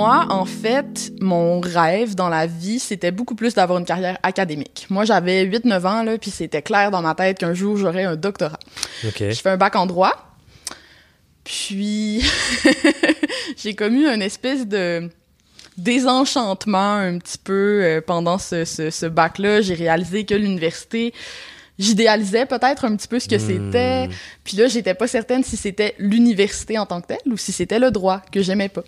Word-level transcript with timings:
moi, 0.00 0.26
en 0.30 0.46
fait, 0.46 1.12
mon 1.20 1.60
rêve 1.60 2.14
dans 2.14 2.30
la 2.30 2.46
vie, 2.46 2.78
c'était 2.78 3.10
beaucoup 3.10 3.34
plus 3.34 3.52
d'avoir 3.52 3.78
une 3.78 3.84
carrière 3.84 4.16
académique. 4.22 4.86
Moi, 4.88 5.04
j'avais 5.04 5.44
8-9 5.44 5.86
ans, 5.86 6.02
là, 6.02 6.16
puis 6.16 6.30
c'était 6.30 6.62
clair 6.62 6.90
dans 6.90 7.02
ma 7.02 7.14
tête 7.14 7.36
qu'un 7.36 7.52
jour, 7.52 7.76
j'aurais 7.76 8.04
un 8.04 8.16
doctorat. 8.16 8.58
Je 9.02 9.10
fais 9.10 9.50
un 9.50 9.58
bac 9.58 9.76
en 9.76 9.84
droit, 9.84 10.14
puis 11.44 12.24
j'ai 13.58 13.74
commis 13.74 14.06
une 14.06 14.22
espèce 14.22 14.66
de 14.66 15.10
désenchantement 15.76 16.94
un 16.94 17.18
petit 17.18 17.36
peu 17.36 17.82
euh, 17.82 18.00
pendant 18.00 18.38
ce, 18.38 18.64
ce, 18.64 18.88
ce 18.88 19.04
bac-là. 19.04 19.60
J'ai 19.60 19.74
réalisé 19.74 20.24
que 20.24 20.34
l'université, 20.34 21.12
j'idéalisais 21.80 22.46
peut-être 22.46 22.84
un 22.84 22.94
petit 22.94 23.08
peu 23.08 23.18
ce 23.18 23.28
que 23.28 23.38
c'était. 23.38 24.06
Hmm. 24.06 24.12
Puis 24.44 24.56
là, 24.56 24.68
j'étais 24.68 24.94
pas 24.94 25.08
certaine 25.08 25.42
si 25.42 25.56
c'était 25.56 25.94
l'université 25.98 26.78
en 26.78 26.86
tant 26.86 27.00
que 27.00 27.08
telle 27.08 27.32
ou 27.32 27.36
si 27.36 27.50
c'était 27.50 27.78
le 27.78 27.90
droit 27.90 28.22
que 28.30 28.42
j'aimais 28.42 28.68
pas. 28.68 28.82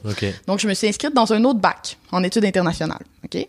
Donc, 0.47 0.61
je 0.61 0.69
me 0.69 0.75
suis 0.75 0.87
inscrite 0.87 1.15
dans 1.15 1.33
un 1.33 1.43
autre 1.45 1.59
bac 1.59 1.97
en 2.13 2.23
études 2.23 2.45
internationales. 2.45 3.05
OK? 3.25 3.47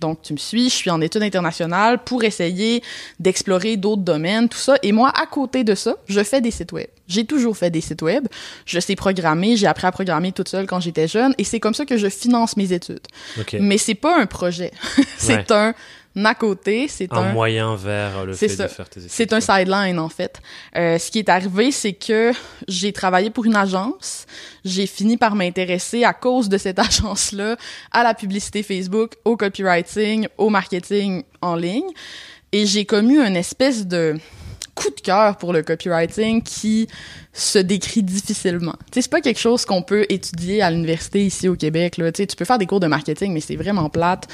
Donc, 0.00 0.20
tu 0.22 0.32
me 0.32 0.38
suis, 0.38 0.68
je 0.68 0.74
suis 0.74 0.90
en 0.90 1.00
études 1.00 1.22
internationales 1.22 2.00
pour 2.04 2.24
essayer 2.24 2.82
d'explorer 3.20 3.76
d'autres 3.76 4.02
domaines, 4.02 4.48
tout 4.48 4.58
ça. 4.58 4.74
Et 4.82 4.90
moi, 4.90 5.12
à 5.14 5.26
côté 5.26 5.62
de 5.62 5.76
ça, 5.76 5.94
je 6.08 6.24
fais 6.24 6.40
des 6.40 6.50
sites 6.50 6.72
web. 6.72 6.88
J'ai 7.06 7.24
toujours 7.24 7.56
fait 7.56 7.70
des 7.70 7.80
sites 7.80 8.02
web. 8.02 8.26
Je 8.66 8.80
sais 8.80 8.96
programmer. 8.96 9.56
J'ai 9.56 9.68
appris 9.68 9.86
à 9.86 9.92
programmer 9.92 10.32
toute 10.32 10.48
seule 10.48 10.66
quand 10.66 10.80
j'étais 10.80 11.06
jeune. 11.06 11.34
Et 11.38 11.44
c'est 11.44 11.60
comme 11.60 11.74
ça 11.74 11.84
que 11.84 11.96
je 11.96 12.08
finance 12.08 12.56
mes 12.56 12.72
études. 12.72 13.06
Ok. 13.38 13.56
Mais 13.60 13.78
c'est 13.78 13.94
pas 13.94 14.18
un 14.18 14.26
projet. 14.26 14.72
c'est 15.18 15.52
un 15.52 15.72
à 16.16 16.34
côté. 16.34 16.88
C'est 16.88 17.12
Un 17.12 17.32
moyen 17.32 17.74
vers 17.76 18.26
le 18.26 18.34
C'est 18.34 18.48
fait 18.48 18.56
ça. 18.56 18.62
de 18.64 18.68
faire 18.68 18.88
tes 18.88 19.00
études. 19.00 19.12
c'est 19.12 19.32
un 19.32 19.40
sideline, 19.40 19.98
en 19.98 20.08
fait. 20.08 20.40
Euh, 20.76 20.98
ce 20.98 21.10
qui 21.10 21.18
est 21.18 21.28
arrivé, 21.28 21.72
c'est 21.72 21.92
que 21.92 22.32
j'ai 22.68 22.92
travaillé 22.92 23.30
pour 23.30 23.44
une 23.44 23.56
agence. 23.56 24.26
J'ai 24.64 24.86
fini 24.86 25.16
par 25.16 25.34
m'intéresser 25.34 26.04
à 26.04 26.12
cause 26.12 26.48
de 26.48 26.58
cette 26.58 26.78
agence-là 26.78 27.56
à 27.90 28.02
la 28.02 28.14
publicité 28.14 28.62
Facebook, 28.62 29.14
au 29.24 29.36
copywriting, 29.36 30.28
au 30.38 30.50
marketing 30.50 31.22
en 31.40 31.56
ligne. 31.56 31.90
Et 32.52 32.66
j'ai 32.66 32.84
commu 32.84 33.18
une 33.18 33.36
espèce 33.36 33.86
de 33.86 34.16
coup 34.74 34.90
de 34.90 35.00
cœur 35.00 35.36
pour 35.36 35.52
le 35.52 35.62
copywriting 35.62 36.42
qui 36.42 36.88
se 37.32 37.58
décrit 37.58 38.02
difficilement. 38.02 38.74
Tu 38.86 38.94
sais, 38.94 39.02
c'est 39.02 39.10
pas 39.10 39.20
quelque 39.20 39.40
chose 39.40 39.64
qu'on 39.64 39.82
peut 39.82 40.06
étudier 40.08 40.62
à 40.62 40.70
l'université 40.70 41.24
ici 41.24 41.48
au 41.48 41.56
Québec. 41.56 41.96
Là. 41.96 42.12
Tu 42.12 42.22
sais, 42.22 42.26
tu 42.26 42.36
peux 42.36 42.44
faire 42.44 42.58
des 42.58 42.66
cours 42.66 42.80
de 42.80 42.86
marketing, 42.86 43.32
mais 43.32 43.40
c'est 43.40 43.56
vraiment 43.56 43.88
plate. 43.88 44.28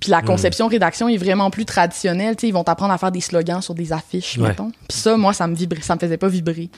Puis 0.00 0.10
la 0.10 0.22
conception 0.22 0.68
rédaction 0.68 1.08
est 1.08 1.16
vraiment 1.16 1.50
plus 1.50 1.64
traditionnelle. 1.64 2.36
Tu 2.36 2.42
sais, 2.42 2.48
ils 2.48 2.52
vont 2.52 2.62
t'apprendre 2.64 2.92
à 2.92 2.98
faire 2.98 3.10
des 3.10 3.20
slogans 3.20 3.60
sur 3.60 3.74
des 3.74 3.92
affiches, 3.92 4.38
Ouais. 4.38 4.48
mettons. 4.48 4.70
Puis 4.88 4.98
ça, 4.98 5.16
moi, 5.16 5.32
ça 5.32 5.46
me 5.48 5.54
vibrait, 5.56 5.80
ça 5.82 5.94
me 5.96 6.00
faisait 6.00 6.16
pas 6.18 6.28
vibrer. 6.28 6.70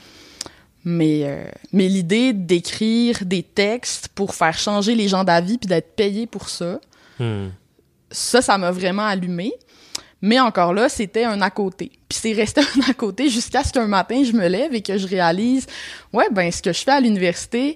Mais, 0.83 1.21
euh, 1.25 1.43
mais 1.71 1.87
l'idée 1.87 2.33
d'écrire 2.33 3.19
des 3.23 3.43
textes 3.43 4.07
pour 4.15 4.33
faire 4.33 4.57
changer 4.57 4.95
les 4.95 5.07
gens 5.07 5.23
d'avis 5.23 5.59
puis 5.59 5.67
d'être 5.67 5.95
payé 5.95 6.25
pour 6.25 6.49
ça, 6.49 6.79
Hmm. 7.19 7.49
ça, 8.09 8.41
ça 8.41 8.57
m'a 8.57 8.71
vraiment 8.71 9.05
allumé. 9.05 9.53
Mais 10.23 10.39
encore 10.39 10.73
là, 10.73 10.89
c'était 10.89 11.23
un 11.23 11.39
à 11.41 11.49
côté. 11.51 11.91
Puis 12.09 12.17
c'est 12.21 12.33
resté 12.33 12.61
un 12.87 12.89
à 12.89 12.93
côté 12.95 13.29
jusqu'à 13.29 13.63
ce 13.63 13.71
qu'un 13.71 13.87
matin, 13.87 14.23
je 14.23 14.31
me 14.31 14.47
lève 14.47 14.73
et 14.73 14.81
que 14.81 14.97
je 14.97 15.05
réalise, 15.07 15.67
ouais, 16.13 16.25
ben 16.31 16.51
ce 16.51 16.61
que 16.63 16.73
je 16.73 16.79
fais 16.79 16.91
à 16.91 16.99
l'université, 16.99 17.75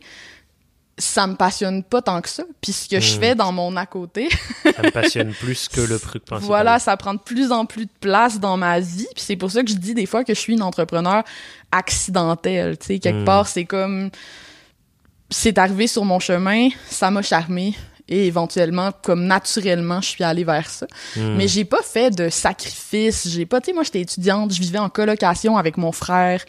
ça 0.97 1.27
me 1.27 1.35
passionne 1.35 1.83
pas 1.83 2.01
tant 2.01 2.21
que 2.21 2.29
ça. 2.29 2.43
Puis 2.61 2.71
ce 2.71 2.87
que 2.87 2.99
je 3.01 3.17
Mm. 3.17 3.19
fais 3.19 3.35
dans 3.35 3.51
mon 3.51 3.75
à 3.75 3.85
côté, 3.85 4.29
Ça 4.75 4.81
me 4.81 4.91
passionne 4.91 5.33
plus 5.33 5.67
que 5.67 5.81
le 5.81 5.99
truc 5.99 6.23
principal. 6.23 6.47
voilà, 6.47 6.79
ça 6.79 6.95
prend 6.95 7.13
de 7.13 7.19
plus 7.19 7.51
en 7.51 7.65
plus 7.65 7.85
de 7.85 7.91
place 7.99 8.39
dans 8.39 8.55
ma 8.57 8.79
vie. 8.79 9.07
Puis 9.13 9.23
c'est 9.25 9.35
pour 9.35 9.51
ça 9.51 9.61
que 9.63 9.69
je 9.69 9.75
dis 9.75 9.93
des 9.93 10.05
fois 10.05 10.23
que 10.23 10.33
je 10.33 10.39
suis 10.39 10.53
une 10.53 10.61
entrepreneur 10.63 11.23
accidentelle. 11.71 12.77
Tu 12.77 12.85
sais, 12.85 12.99
quelque 12.99 13.21
Mm. 13.21 13.25
part, 13.25 13.47
c'est 13.47 13.65
comme 13.65 14.09
c'est 15.29 15.57
arrivé 15.57 15.87
sur 15.87 16.05
mon 16.05 16.19
chemin, 16.19 16.69
ça 16.89 17.11
m'a 17.11 17.21
charmé 17.21 17.75
et 18.07 18.27
éventuellement, 18.27 18.91
comme 19.01 19.25
naturellement, 19.25 20.01
je 20.01 20.09
suis 20.09 20.23
allée 20.23 20.43
vers 20.43 20.69
ça. 20.69 20.85
Hmm. 21.15 21.35
Mais 21.37 21.47
j'ai 21.47 21.65
pas 21.65 21.81
fait 21.81 22.15
de 22.15 22.29
sacrifice. 22.29 23.27
J'ai 23.27 23.45
pas, 23.45 23.61
tu 23.61 23.67
sais, 23.67 23.73
moi, 23.73 23.83
j'étais 23.83 24.01
étudiante, 24.01 24.53
je 24.53 24.61
vivais 24.61 24.79
en 24.79 24.89
colocation 24.89 25.57
avec 25.57 25.77
mon 25.77 25.91
frère 25.91 26.43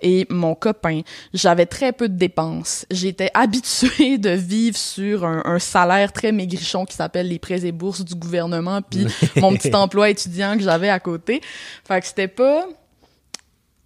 et 0.00 0.26
mon 0.30 0.54
copain. 0.54 1.00
J'avais 1.34 1.66
très 1.66 1.92
peu 1.92 2.08
de 2.08 2.16
dépenses. 2.16 2.86
J'étais 2.90 3.30
habituée 3.34 4.18
de 4.18 4.30
vivre 4.30 4.76
sur 4.76 5.24
un, 5.24 5.42
un 5.44 5.58
salaire 5.58 6.12
très 6.12 6.32
maigrichon 6.32 6.84
qui 6.84 6.94
s'appelle 6.94 7.28
les 7.28 7.38
prêts 7.38 7.64
et 7.64 7.72
bourses 7.72 8.04
du 8.04 8.14
gouvernement, 8.14 8.80
puis 8.82 9.06
mon 9.36 9.52
petit 9.54 9.74
emploi 9.74 10.10
étudiant 10.10 10.56
que 10.56 10.62
j'avais 10.62 10.90
à 10.90 11.00
côté. 11.00 11.40
Fait 11.84 12.00
que 12.00 12.06
c'était 12.06 12.28
pas... 12.28 12.66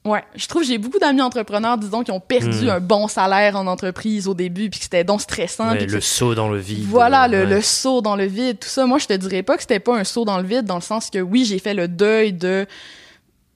Ouais, 0.05 0.23
je 0.37 0.47
trouve 0.47 0.61
que 0.63 0.69
j'ai 0.69 0.77
beaucoup 0.77 0.99
d'amis 0.99 1.23
entrepreneurs, 1.23 1.79
disons, 1.79 2.03
qui 2.05 2.11
ont 2.11 2.21
perdu 2.21 2.67
Mm. 2.67 2.69
un 2.69 2.81
bon 2.81 3.09
salaire 3.09 3.57
en 3.57 3.67
entreprise 3.67 4.29
au 4.29 4.35
début, 4.35 4.69
puis 4.69 4.79
que 4.79 4.85
c'était 4.85 5.03
donc 5.05 5.23
stressant. 5.23 5.71
Ouais, 5.73 5.87
le 5.87 6.01
saut 6.03 6.35
dans 6.35 6.51
le 6.51 6.59
vide. 6.59 6.85
voilà, 6.89 7.27
le, 7.27 7.39
ouais. 7.45 7.47
le 7.47 7.63
saut 7.63 8.03
dans 8.03 8.15
le 8.15 8.27
vide, 8.27 8.59
tout 8.61 8.69
ça. 8.69 8.85
Moi, 8.85 8.99
je 8.99 9.07
te 9.07 9.15
dirais 9.15 9.43
pas 9.43 9.57
que 9.57 9.63
c'était 9.63 9.81
pas 9.81 9.97
un 9.97 10.05
saut 10.05 10.27
dans 10.27 10.37
le 10.39 10.47
vide, 10.47 10.67
dans 10.67 10.75
le 10.75 10.83
sens 10.83 11.09
que 11.09 11.19
oui, 11.21 11.47
j'ai 11.47 11.59
fait 11.59 11.73
le 11.75 11.89
deuil 11.89 12.33
de 12.35 12.67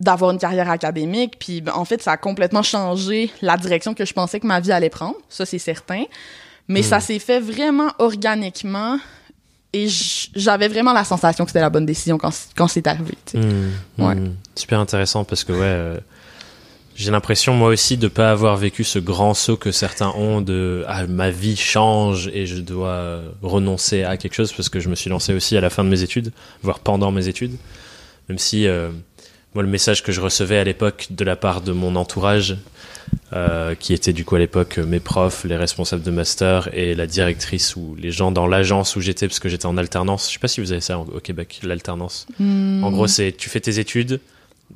d'avoir 0.00 0.31
une 0.31 0.38
carrière 0.38 0.70
académique, 0.70 1.38
puis 1.41 1.60
ben, 1.60 1.72
en 1.75 1.84
fait, 1.84 2.00
ça 2.00 2.12
a 2.12 2.16
complètement 2.16 2.62
changé 2.62 3.32
la 3.42 3.56
direction 3.56 3.94
que 3.94 4.04
je 4.04 4.12
pensais 4.14 4.38
que 4.38 4.47
ma 4.47 4.60
vie 4.60 4.70
allait 4.70 4.91
prendre, 4.91 5.16
ça 5.28 5.44
c'est 5.44 5.58
certain. 5.58 6.04
Mais 6.69 6.82
ça 6.84 7.00
s'est 7.00 7.19
fait 7.19 7.41
vraiment 7.41 7.91
organiquement, 7.98 8.98
et 9.72 9.88
j'avais 10.37 10.69
vraiment 10.69 10.92
la 10.92 11.03
sensation 11.03 11.44
que 11.44 11.50
c'était 11.50 11.60
la 11.62 11.69
bonne 11.70 11.84
décision 11.84 12.16
quand, 12.16 12.31
quand 12.56 12.69
c'est 12.69 12.87
arrivé. 12.87 13.14
tu 13.26 13.32
sais. 13.32 13.44
Hmm, 13.44 13.70
Ouais. 13.98 14.14
hmm. 14.14 14.34
Super 14.54 14.78
intéressant 14.81 15.25
parce 15.25 15.42
que 15.44 15.53
ouais, 15.53 15.58
euh, 15.62 15.98
j'ai 16.98 17.12
l'impression 17.12 17.54
moi 17.54 17.69
aussi 17.69 17.97
de 17.97 18.09
pas 18.09 18.31
avoir 18.31 18.56
vécu 18.56 18.82
ce 18.82 18.98
grand 18.98 19.32
saut 19.32 19.56
que 19.56 19.70
certains 19.70 20.10
ont 20.16 20.41
de 20.41 20.84
ah, 20.88 21.06
ma 21.06 21.31
vie 21.31 21.56
change 21.56 22.28
et 22.34 22.44
je 22.44 22.56
dois 22.56 22.88
euh, 22.88 23.28
renoncer 23.41 24.03
à 24.03 24.16
quelque 24.16 24.34
chose 24.34 24.53
parce 24.53 24.69
que 24.69 24.81
je 24.81 24.88
me 24.88 24.97
suis 24.97 25.08
lancé 25.08 25.32
aussi 25.32 25.56
à 25.56 25.60
la 25.60 25.70
fin 25.70 25.84
de 25.84 25.88
mes 25.88 26.03
études, 26.03 26.32
voire 26.62 26.81
pendant 26.81 27.12
mes 27.12 27.28
études, 27.28 27.56
même 28.28 28.38
si 28.38 28.66
euh, 28.66 28.91
moi 29.54 29.62
le 29.62 29.69
message 29.69 30.03
que 30.03 30.10
je 30.10 30.20
recevais 30.20 30.58
à 30.58 30.64
l'époque 30.64 31.06
de 31.10 31.25
la 31.25 31.37
part 31.37 31.60
de 31.60 31.70
mon 31.72 31.94
entourage 31.94 32.56
euh, 33.34 33.75
qui 33.75 33.92
était 33.92 34.14
du 34.14 34.25
coup 34.25 34.37
à 34.37 34.38
l'époque 34.38 34.78
euh, 34.78 34.87
mes 34.87 35.00
profs, 35.00 35.44
les 35.44 35.56
responsables 35.56 36.03
de 36.03 36.10
master 36.10 36.70
et 36.72 36.94
la 36.94 37.06
directrice 37.06 37.76
ou 37.76 37.94
les 37.98 38.10
gens 38.10 38.32
dans 38.32 38.47
l'agence 38.47 38.97
où 38.97 39.00
j'étais 39.00 39.28
parce 39.28 39.38
que 39.38 39.48
j'étais 39.48 39.66
en 39.66 39.76
alternance. 39.76 40.28
Je 40.28 40.34
sais 40.34 40.38
pas 40.38 40.48
si 40.48 40.60
vous 40.62 40.72
avez 40.72 40.81
ça 40.81 40.98
au 40.98 41.20
Québec, 41.20 41.60
l'alternance. 41.62 42.26
Hmm. 42.38 42.82
En 42.82 42.91
gros, 42.91 43.06
c'est 43.06 43.32
tu 43.37 43.50
fais 43.50 43.60
tes 43.60 43.78
études 43.78 44.20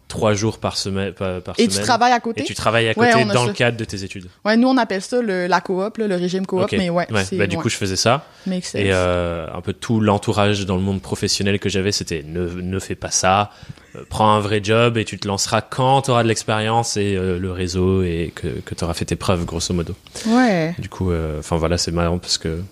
trois 0.08 0.34
jours 0.34 0.58
par 0.58 0.76
semaine, 0.76 1.12
par, 1.12 1.40
par 1.42 1.54
Et 1.58 1.68
tu 1.68 1.80
travailles 1.80 2.12
à 2.12 2.20
côté? 2.20 2.42
et 2.42 2.44
tu 2.44 2.54
travailles 2.54 2.88
à 2.88 2.94
côté 2.94 3.24
dans 3.24 3.42
ça. 3.42 3.46
le 3.46 3.52
cadre 3.52 3.76
de 3.76 3.84
tes 3.84 4.04
études. 4.04 4.28
Ouais, 4.44 4.56
nous 4.56 4.68
on 4.68 4.76
appelle 4.76 5.02
ça 5.02 5.20
le, 5.22 5.46
la 5.46 5.60
coop, 5.60 5.96
là, 5.96 6.06
le 6.06 6.16
régime 6.16 6.46
coop, 6.46 6.70
mais 6.72 6.90
ouais. 6.90 7.06
Ouais, 7.10 7.24
bah, 7.32 7.46
du 7.46 7.56
ouais, 7.56 7.62
coup, 7.62 7.68
je 7.68 7.76
faisais 7.76 7.96
ça. 7.96 8.26
makes 8.46 8.64
sense. 8.64 8.74
Et 8.80 8.90
euh, 8.92 9.46
un 9.52 9.60
peu 9.60 9.72
tout 9.72 10.00
l'entourage 10.00 10.64
dans 10.66 10.76
le 10.76 10.82
monde 10.82 11.00
professionnel 11.00 11.58
que 11.58 11.68
j'avais, 11.68 11.92
c'était 11.92 12.22
ne, 12.26 12.46
ne 12.48 12.78
fais 12.78 12.94
pas 12.94 13.10
ça, 13.10 13.52
euh, 13.96 14.02
prends 14.08 14.32
un 14.32 14.40
vrai 14.40 14.60
job 14.62 14.96
et 14.98 15.04
tu 15.04 15.18
te 15.18 15.26
lanceras 15.28 15.60
quand 15.62 16.02
tu 16.02 16.10
auras 16.10 16.22
de 16.22 16.28
l'expérience 16.28 16.96
et 16.96 17.14
euh, 17.16 17.38
le 17.38 17.52
réseau 17.52 18.02
et 18.02 18.32
que, 18.34 18.48
que 18.48 18.74
tu 18.74 18.84
auras 18.84 18.94
fait 18.94 19.04
tes 19.06 19.16
preuves, 19.16 19.44
grosso 19.44 19.72
modo. 19.74 19.94
Ouais. 20.26 20.74
Du 20.78 20.88
coup, 20.88 21.10
euh, 21.10 21.38
enfin 21.38 21.56
voilà, 21.56 21.78
c'est 21.78 21.92
marrant 21.92 22.18
parce 22.18 22.38
que 22.38 22.62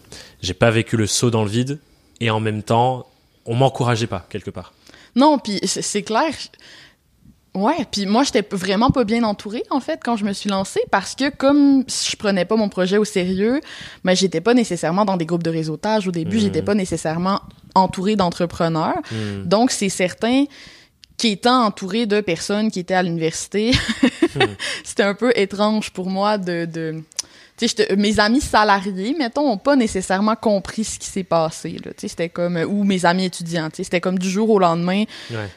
j'ai 0.43 0.55
pas 0.55 0.71
vécu 0.71 0.97
le 0.97 1.07
saut 1.07 1.31
dans 1.31 1.45
le 1.45 1.51
vide 1.51 1.79
et 2.21 2.31
en 2.31 2.41
même 2.41 2.63
temps, 2.63 3.07
on 3.47 3.55
m'encourageait 3.55 4.07
pas 4.07 4.27
quelque 4.31 4.51
part. 4.51 4.73
Non, 5.17 5.39
puis 5.39 5.59
c'est 5.65 6.03
clair. 6.03 6.33
Ouais, 7.55 7.85
puis 7.91 8.07
moi 8.07 8.23
j'étais 8.23 8.45
vraiment 8.55 8.91
pas 8.91 9.03
bien 9.03 9.25
entourée 9.25 9.65
en 9.71 9.81
fait 9.81 9.99
quand 10.05 10.17
je 10.17 10.25
me 10.25 10.33
suis 10.33 10.49
lancée 10.49 10.81
parce 10.93 11.17
que 11.17 11.31
comme 11.31 11.83
je 11.89 12.15
prenais 12.17 12.45
pas 12.45 12.55
mon 12.55 12.69
projet 12.69 12.97
au 12.97 13.05
sérieux, 13.05 13.61
mais 14.05 14.15
j'étais 14.15 14.41
pas 14.41 14.55
nécessairement 14.55 15.05
dans 15.05 15.17
des 15.17 15.27
groupes 15.27 15.43
de 15.43 15.51
réseautage 15.51 16.07
au 16.07 16.13
début, 16.13 16.37
Mhm. 16.37 16.43
j'étais 16.43 16.63
pas 16.63 16.75
nécessairement 16.75 17.41
entourée 17.75 18.15
d'entrepreneurs. 18.15 18.99
Hmm. 19.11 19.43
Donc 19.47 19.73
c'est 19.73 19.89
certain 19.89 20.45
qu'étant 21.19 21.65
entourée 21.65 22.07
de 22.07 22.21
personnes 22.21 22.71
qui 22.71 22.79
étaient 22.81 22.95
à 22.95 23.03
l'université, 23.03 23.73
c'était 24.85 25.03
un 25.03 25.15
peu 25.15 25.33
étrange 25.35 25.91
pour 25.91 26.09
moi 26.09 26.39
de, 26.39 27.03
mes 27.99 28.19
amis 28.21 28.41
salariés, 28.41 29.15
mettons, 29.19 29.51
ont 29.51 29.59
pas 29.59 29.77
nécessairement 29.77 30.35
compris 30.37 30.85
ce 30.85 30.99
qui 30.99 31.07
s'est 31.09 31.25
passé. 31.25 31.73
Là. 31.85 31.91
Tu 31.93 32.03
sais, 32.03 32.09
C'était 32.09 32.29
comme 32.31 32.57
ou 32.57 32.85
mes 32.85 33.05
amis 33.05 33.27
étudiants. 33.27 33.69
tu 33.69 33.77
sais, 33.77 33.85
C'était 33.85 34.01
comme 34.01 34.19
du 34.19 34.31
jour 34.31 34.49
au 34.51 34.59
lendemain 34.59 35.05
Ouais. 35.31 35.49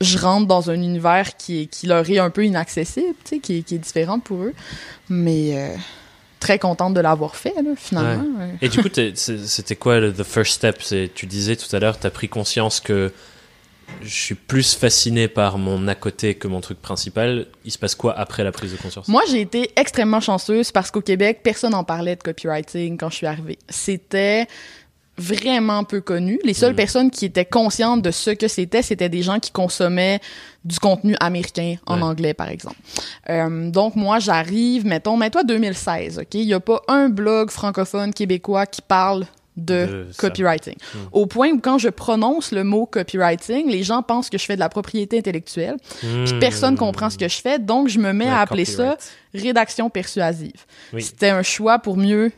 Je 0.00 0.18
rentre 0.18 0.46
dans 0.46 0.70
un 0.70 0.74
univers 0.74 1.36
qui, 1.36 1.62
est, 1.62 1.66
qui 1.66 1.86
leur 1.86 2.08
est 2.08 2.18
un 2.18 2.30
peu 2.30 2.44
inaccessible, 2.44 3.14
tu 3.24 3.30
sais, 3.36 3.38
qui, 3.40 3.58
est- 3.58 3.62
qui 3.62 3.74
est 3.74 3.78
différent 3.78 4.20
pour 4.20 4.42
eux. 4.42 4.54
Mais 5.08 5.56
euh, 5.58 5.74
très 6.40 6.58
contente 6.58 6.94
de 6.94 7.00
l'avoir 7.00 7.34
fait, 7.36 7.54
là, 7.56 7.70
finalement. 7.76 8.24
ouais. 8.38 8.54
Et 8.60 8.68
du 8.68 8.80
coup, 8.82 8.88
c'était 9.14 9.76
quoi 9.76 9.98
le 10.00 10.12
the 10.12 10.22
first 10.22 10.52
step? 10.52 10.78
Tu 11.14 11.26
disais 11.26 11.56
tout 11.56 11.74
à 11.74 11.80
l'heure, 11.80 11.98
tu 11.98 12.06
as 12.06 12.10
pris 12.10 12.28
conscience 12.28 12.78
que 12.80 13.12
je 14.02 14.08
suis 14.14 14.34
plus 14.34 14.74
fasciné 14.74 15.28
par 15.28 15.56
mon 15.56 15.88
à 15.88 15.94
côté 15.94 16.34
que 16.34 16.46
mon 16.46 16.60
truc 16.60 16.80
principal. 16.80 17.46
Il 17.64 17.72
se 17.72 17.78
passe 17.78 17.94
quoi 17.94 18.16
après 18.16 18.44
la 18.44 18.52
prise 18.52 18.70
de 18.72 18.76
conscience? 18.76 19.08
Moi, 19.08 19.22
j'ai 19.30 19.40
été 19.40 19.70
extrêmement 19.76 20.20
chanceuse 20.20 20.70
parce 20.70 20.90
qu'au 20.90 21.00
Québec, 21.00 21.40
personne 21.42 21.72
n'en 21.72 21.84
parlait 21.84 22.14
de 22.14 22.22
copywriting 22.22 22.98
quand 22.98 23.08
je 23.08 23.16
suis 23.16 23.26
arrivée. 23.26 23.58
C'était 23.70 24.46
vraiment 25.18 25.84
peu 25.84 26.00
connu. 26.00 26.38
Les 26.44 26.54
seules 26.54 26.72
Mm. 26.72 26.76
personnes 26.76 27.10
qui 27.10 27.24
étaient 27.26 27.44
conscientes 27.44 28.02
de 28.02 28.10
ce 28.10 28.30
que 28.30 28.48
c'était, 28.48 28.82
c'était 28.82 29.08
des 29.08 29.22
gens 29.22 29.38
qui 29.40 29.50
consommaient 29.50 30.20
du 30.64 30.78
contenu 30.78 31.16
américain 31.20 31.74
en 31.86 31.96
Ouais. 31.98 32.02
anglais, 32.04 32.34
par 32.34 32.48
exemple. 32.48 32.76
Euh, 33.28 33.70
donc, 33.70 33.96
moi, 33.96 34.18
j'arrive, 34.20 34.86
mettons, 34.86 35.16
mets-toi 35.16 35.42
2016, 35.44 36.18
OK? 36.20 36.34
Il 36.34 36.42
y 36.44 36.54
a 36.54 36.60
pas 36.60 36.80
un 36.88 37.08
blog 37.08 37.50
francophone 37.50 38.12
québécois 38.14 38.66
qui 38.66 38.80
parle 38.82 39.26
de, 39.56 40.06
copywriting. 40.18 40.76
Au 41.10 41.26
point 41.26 41.50
où 41.50 41.58
quand 41.58 41.78
je 41.78 41.88
prononce 41.88 42.52
le 42.52 42.62
mot 42.62 42.86
copywriting, 42.86 43.68
les 43.68 43.82
gens 43.82 44.02
pensent 44.04 44.30
que 44.30 44.38
je 44.38 44.44
fais 44.44 44.54
de 44.54 44.60
la 44.60 44.68
propriété 44.68 45.18
intellectuelle. 45.18 45.74
Puis 45.98 46.08
Hmm. 46.34 46.38
personne 46.38 46.76
comprend 46.76 47.10
ce 47.10 47.18
que 47.18 47.26
je 47.26 47.40
fais, 47.40 47.58
donc 47.58 47.88
je 47.88 47.98
me 47.98 48.12
mets 48.12 48.28
à 48.28 48.38
appeler 48.38 48.64
ça 48.64 48.96
rédaction 49.34 49.90
persuasive. 49.90 50.64
Oui. 50.92 51.02
C'était 51.02 51.30
un 51.30 51.42
choix 51.42 51.80
pour 51.80 51.96
mieux 51.96 52.30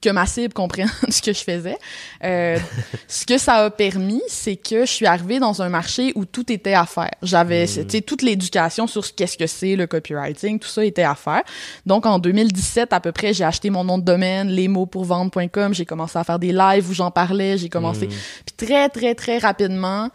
que 0.00 0.10
ma 0.10 0.26
cible 0.26 0.54
comprenne 0.54 0.90
ce 1.08 1.20
que 1.22 1.32
je 1.32 1.42
faisais. 1.44 1.76
Euh, 2.24 2.58
ce 3.08 3.26
que 3.26 3.38
ça 3.38 3.54
a 3.54 3.70
permis, 3.70 4.22
c'est 4.28 4.56
que 4.56 4.80
je 4.86 4.90
suis 4.92 5.06
arrivée 5.06 5.38
dans 5.38 5.62
un 5.62 5.68
marché 5.68 6.12
où 6.14 6.24
tout 6.24 6.50
était 6.52 6.74
à 6.74 6.86
faire. 6.86 7.10
J'avais, 7.22 7.66
Hmm. 7.66 7.84
tu 7.86 7.90
sais, 7.90 8.00
toute 8.02 8.22
l'éducation 8.22 8.86
sur 8.86 9.04
ce 9.04 9.12
qu'est-ce 9.12 9.36
que 9.36 9.46
c'est 9.46 9.76
le 9.76 9.86
copywriting, 9.86 10.58
tout 10.58 10.68
ça 10.68 10.84
était 10.84 11.02
à 11.02 11.14
faire. 11.14 11.42
Donc 11.86 12.06
en 12.06 12.18
2017 12.18 12.92
à 12.92 13.00
peu 13.00 13.12
près, 13.12 13.32
j'ai 13.34 13.44
acheté 13.44 13.70
mon 13.70 13.84
nom 13.84 13.98
de 13.98 14.04
domaine, 14.04 14.48
lesmotspourvendre.com, 14.48 15.74
j'ai 15.74 15.84
commencé 15.84 16.18
à 16.18 16.24
faire 16.24 16.38
des 16.38 16.52
lives 16.52 16.88
où 16.90 16.94
j'en 16.94 17.10
parlais, 17.10 17.58
j'ai 17.58 17.68
commencé 17.68 18.06
Hmm. 18.06 18.10
puis 18.46 18.66
très, 18.66 18.88
très, 18.88 19.14
très 19.14 19.38
rapidement, 19.38 20.10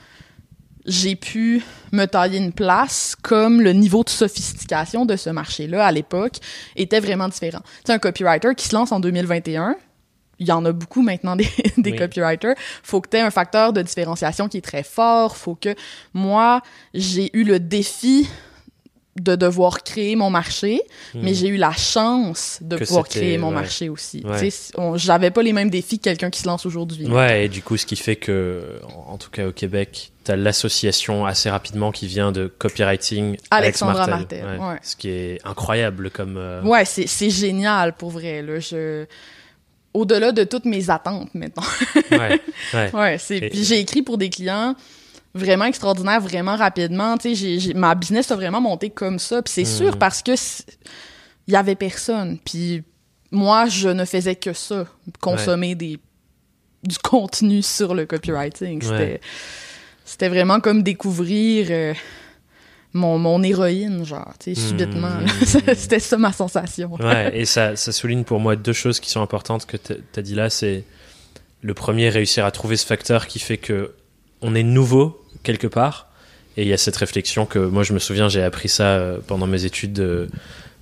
j'ai 0.86 1.16
pu 1.16 1.64
me 1.92 2.06
tailler 2.06 2.38
une 2.40 2.52
place 2.52 3.16
comme 3.22 3.62
le 3.62 3.72
niveau 3.74 4.04
de 4.04 4.10
sophistication 4.10 5.06
de 5.06 5.16
ce 5.16 5.30
marché-là 5.30 5.86
à 5.86 5.92
l'époque 5.92 6.38
était 6.76 7.00
vraiment 7.00 7.30
différent. 7.30 7.62
Tu 7.64 7.70
sais, 7.88 7.94
un 7.94 8.00
copywriter 8.00 8.56
qui 8.56 8.68
se 8.68 8.76
lance 8.76 8.92
en 8.92 9.00
2021, 9.00 9.76
il 10.40 10.48
y 10.48 10.52
en 10.52 10.66
a 10.66 10.72
beaucoup 10.72 11.02
maintenant 11.02 11.36
des, 11.36 11.48
des 11.78 11.92
Oui. 11.92 11.98
copywriters. 11.98 12.56
Faut 12.82 13.00
que 13.02 13.10
tu 13.10 13.18
aies 13.18 13.22
un 13.22 13.32
facteur 13.32 13.72
de 13.72 13.82
différenciation 13.82 14.50
qui 14.50 14.58
est 14.58 14.62
très 14.62 14.84
fort. 14.84 15.38
Faut 15.38 15.56
que 15.56 15.76
moi, 16.14 16.62
j'ai 16.94 17.30
eu 17.38 17.44
le 17.44 17.60
défi 17.60 18.28
de 19.22 19.36
devoir 19.36 19.84
créer 19.84 20.16
mon 20.16 20.32
marché, 20.32 20.82
mais 21.14 21.36
j'ai 21.36 21.48
eu 21.48 21.58
la 21.58 21.72
chance 21.74 22.58
de 22.62 22.76
Hmm. 22.76 22.80
Que 22.80 22.86
pouvoir 22.86 23.08
créer 23.08 23.38
mon 23.38 23.50
ouais. 23.50 23.54
marché 23.54 23.88
aussi. 23.90 24.24
Ouais. 24.26 24.50
J'avais 24.96 25.30
pas 25.30 25.44
les 25.44 25.54
mêmes 25.54 25.70
défis 25.70 26.00
que 26.00 26.06
quelqu'un 26.06 26.32
qui 26.32 26.40
se 26.42 26.48
lance 26.48 26.66
aujourd'hui. 26.66 27.06
Ouais, 27.08 27.46
et 27.46 27.50
du 27.50 27.62
coup, 27.62 27.78
ce 27.78 27.86
qui 27.86 27.96
fait 27.96 28.16
que, 28.16 28.80
en 29.08 29.18
tout 29.20 29.30
cas 29.30 29.46
au 29.48 29.52
Québec, 29.52 30.12
t'as 30.24 30.36
l'association 30.36 31.26
assez 31.28 31.50
rapidement 31.52 31.92
qui 31.92 32.08
vient 32.08 32.32
de 32.32 32.48
copywriting 32.58 33.38
Alexandra 33.52 34.06
Alex 34.06 34.18
Martel, 34.20 34.46
ouais. 34.60 34.78
Ce 34.82 34.96
qui 34.96 35.10
est 35.10 35.40
incroyable 35.46 36.10
comme. 36.10 36.38
euh, 36.38 36.64
Ouais, 36.64 36.86
c'est, 36.86 37.06
c'est 37.08 37.30
génial 37.30 37.94
pour 37.94 38.10
vrai. 38.10 38.42
Là. 38.42 38.60
Je... 38.60 39.06
Au-delà 39.94 40.32
de 40.32 40.44
toutes 40.44 40.66
mes 40.66 40.90
attentes 40.90 41.36
maintenant. 41.36 41.62
ouais, 42.12 42.42
ouais. 42.74 42.92
ouais, 42.96 43.18
c'est... 43.20 43.42
Puis 43.52 43.64
j'ai 43.64 43.80
écrit 43.80 44.02
pour 44.02 44.18
des 44.18 44.32
clients 44.32 44.76
vraiment 45.36 45.66
extraordinaires, 45.66 46.22
vraiment 46.22 46.56
rapidement. 46.56 47.18
Tu 47.18 47.30
sais, 47.30 47.36
j'ai, 47.36 47.60
j'ai- 47.60 47.74
ma 47.74 47.96
business 47.96 48.30
a 48.32 48.36
vraiment 48.36 48.62
monté 48.62 48.90
comme 48.90 49.20
ça. 49.20 49.42
Puis 49.42 49.54
c'est 49.54 49.64
Mm. 49.64 49.78
sûr 49.78 49.98
parce 49.98 50.22
que 50.22 50.32
il 51.48 51.54
y 51.54 51.56
avait 51.56 51.76
personne. 51.76 52.38
Puis 52.46 52.84
moi, 53.32 53.66
je 53.68 53.90
ne 53.90 54.06
faisais 54.06 54.36
que 54.36 54.54
ça, 54.54 54.86
consommer 55.20 55.76
des 55.76 56.00
du 56.84 56.98
contenu 57.00 57.62
sur 57.62 57.94
le 57.96 58.06
copywriting. 58.06 58.82
C'était, 58.82 58.94
Ouais. 58.96 59.22
c'était 60.04 60.28
vraiment 60.30 60.60
comme 60.60 60.84
découvrir 60.84 61.68
euh, 61.70 61.94
mon, 62.92 63.18
mon 63.18 63.42
héroïne, 63.42 64.04
genre, 64.06 64.34
tu 64.38 64.54
sais, 64.54 64.62
subitement. 64.68 65.08
Mm. 65.10 65.26
là. 65.68 65.76
C'était 65.76 66.00
ça 66.00 66.18
ma 66.18 66.34
sensation. 66.34 66.94
Ouais, 66.96 67.32
et 67.40 67.46
ça, 67.46 67.76
ça 67.78 67.92
souligne 67.94 68.24
pour 68.26 68.40
moi 68.42 68.56
deux 68.58 68.74
choses 68.74 69.00
qui 69.00 69.10
sont 69.10 69.22
importantes 69.22 69.66
que 69.66 69.78
tu 69.78 69.94
as 70.16 70.22
dit 70.22 70.36
là. 70.36 70.50
C'est 70.50 70.84
le 71.62 71.74
premier, 71.74 72.10
réussir 72.10 72.46
à 72.46 72.52
trouver 72.52 72.76
ce 72.76 72.86
facteur 72.86 73.28
qui 73.28 73.40
fait 73.40 73.58
que 73.58 73.96
on 74.42 74.54
est 74.54 74.64
nouveau 74.64 75.23
quelque 75.44 75.68
part. 75.68 76.08
Et 76.56 76.64
il 76.64 76.68
y 76.68 76.74
a 76.74 76.78
cette 76.78 76.98
réflexion 76.98 77.46
que 77.46 77.60
moi, 77.60 77.84
je 77.84 77.94
me 77.94 78.00
souviens, 78.00 78.30
j'ai 78.30 78.44
appris 78.44 78.70
ça 78.70 78.84
euh, 78.84 79.18
pendant 79.26 79.48
mes 79.48 79.66
études 79.66 79.94
de 79.94 80.30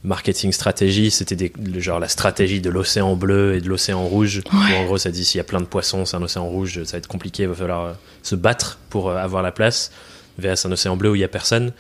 marketing 0.04 0.52
stratégie. 0.52 1.12
C'était 1.12 1.52
genre 1.78 2.00
la 2.00 2.08
stratégie 2.08 2.62
de 2.62 2.70
l'océan 2.70 3.16
bleu 3.16 3.56
et 3.56 3.62
de 3.62 3.70
l'océan 3.70 4.06
rouge. 4.06 4.42
Où 4.52 4.56
en 4.56 4.86
gros, 4.86 4.98
ça 4.98 5.12
dit 5.12 5.26
s'il 5.26 5.38
y 5.38 5.42
a 5.42 5.46
plein 5.46 5.62
de 5.62 5.66
poissons, 5.66 6.06
c'est 6.06 6.18
un 6.18 6.22
océan 6.22 6.46
rouge, 6.46 6.84
ça 6.84 6.94
va 6.94 6.98
être 6.98 7.08
compliqué, 7.08 7.44
il 7.44 7.50
va 7.50 7.56
falloir 7.56 7.86
euh, 7.86 7.94
se 8.24 8.36
battre 8.36 8.80
pour 8.90 9.10
euh, 9.10 9.18
avoir 9.18 9.44
la 9.44 9.52
place. 9.52 9.92
VS 10.38 10.66
un 10.66 10.72
océan 10.72 10.96
bleu 10.96 11.12
où 11.12 11.16
il 11.16 11.22
y 11.22 11.24
a 11.24 11.28
personne. 11.30 11.72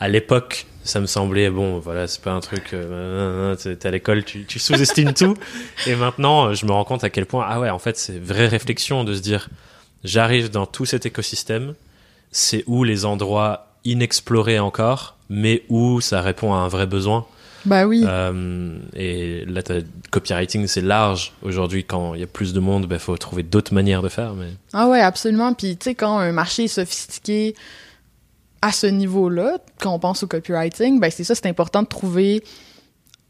À 0.00 0.08
l'époque, 0.08 0.66
ça 0.82 0.98
me 1.00 1.06
semblait 1.06 1.50
bon, 1.50 1.78
voilà, 1.78 2.06
c'est 2.06 2.22
pas 2.22 2.32
un 2.32 2.40
truc. 2.40 2.72
Euh, 2.72 3.54
t'es 3.54 3.86
à 3.86 3.90
l'école, 3.90 4.24
tu, 4.24 4.44
tu 4.46 4.58
sous-estimes 4.58 5.12
tout. 5.12 5.36
Et 5.86 5.94
maintenant, 5.94 6.54
je 6.54 6.64
me 6.64 6.72
rends 6.72 6.84
compte 6.84 7.04
à 7.04 7.10
quel 7.10 7.26
point, 7.26 7.44
ah 7.46 7.60
ouais, 7.60 7.70
en 7.70 7.78
fait, 7.78 7.98
c'est 7.98 8.18
vraie 8.18 8.46
réflexion 8.46 9.04
de 9.04 9.14
se 9.14 9.20
dire, 9.20 9.50
j'arrive 10.02 10.50
dans 10.50 10.64
tout 10.64 10.86
cet 10.86 11.04
écosystème, 11.04 11.74
c'est 12.30 12.64
où 12.66 12.84
les 12.84 13.04
endroits 13.04 13.66
inexplorés 13.84 14.58
encore, 14.58 15.16
mais 15.28 15.62
où 15.68 16.00
ça 16.00 16.20
répond 16.20 16.52
à 16.54 16.58
un 16.58 16.68
vrai 16.68 16.86
besoin. 16.86 17.26
Bah 17.66 17.86
oui. 17.86 18.04
Euh, 18.06 18.78
et 18.94 19.44
là, 19.44 19.60
copywriting, 20.10 20.66
c'est 20.66 20.80
large. 20.80 21.32
Aujourd'hui, 21.42 21.84
quand 21.84 22.14
il 22.14 22.20
y 22.20 22.24
a 22.24 22.26
plus 22.26 22.54
de 22.54 22.60
monde, 22.60 22.86
il 22.90 22.98
faut 22.98 23.16
trouver 23.16 23.42
d'autres 23.42 23.74
manières 23.74 24.02
de 24.02 24.08
faire. 24.08 24.32
Mais... 24.34 24.48
Ah 24.72 24.88
ouais, 24.88 25.00
absolument. 25.00 25.52
Puis 25.52 25.76
tu 25.76 25.84
sais, 25.84 25.94
quand 25.94 26.18
un 26.18 26.32
marché 26.32 26.64
est 26.64 26.68
sophistiqué 26.68 27.54
à 28.62 28.72
ce 28.72 28.86
niveau-là, 28.86 29.58
quand 29.78 29.92
on 29.94 29.98
pense 29.98 30.22
au 30.22 30.26
copywriting, 30.26 31.00
ben 31.00 31.10
c'est 31.10 31.24
ça, 31.24 31.34
c'est 31.34 31.46
important 31.46 31.82
de 31.82 31.88
trouver 31.88 32.42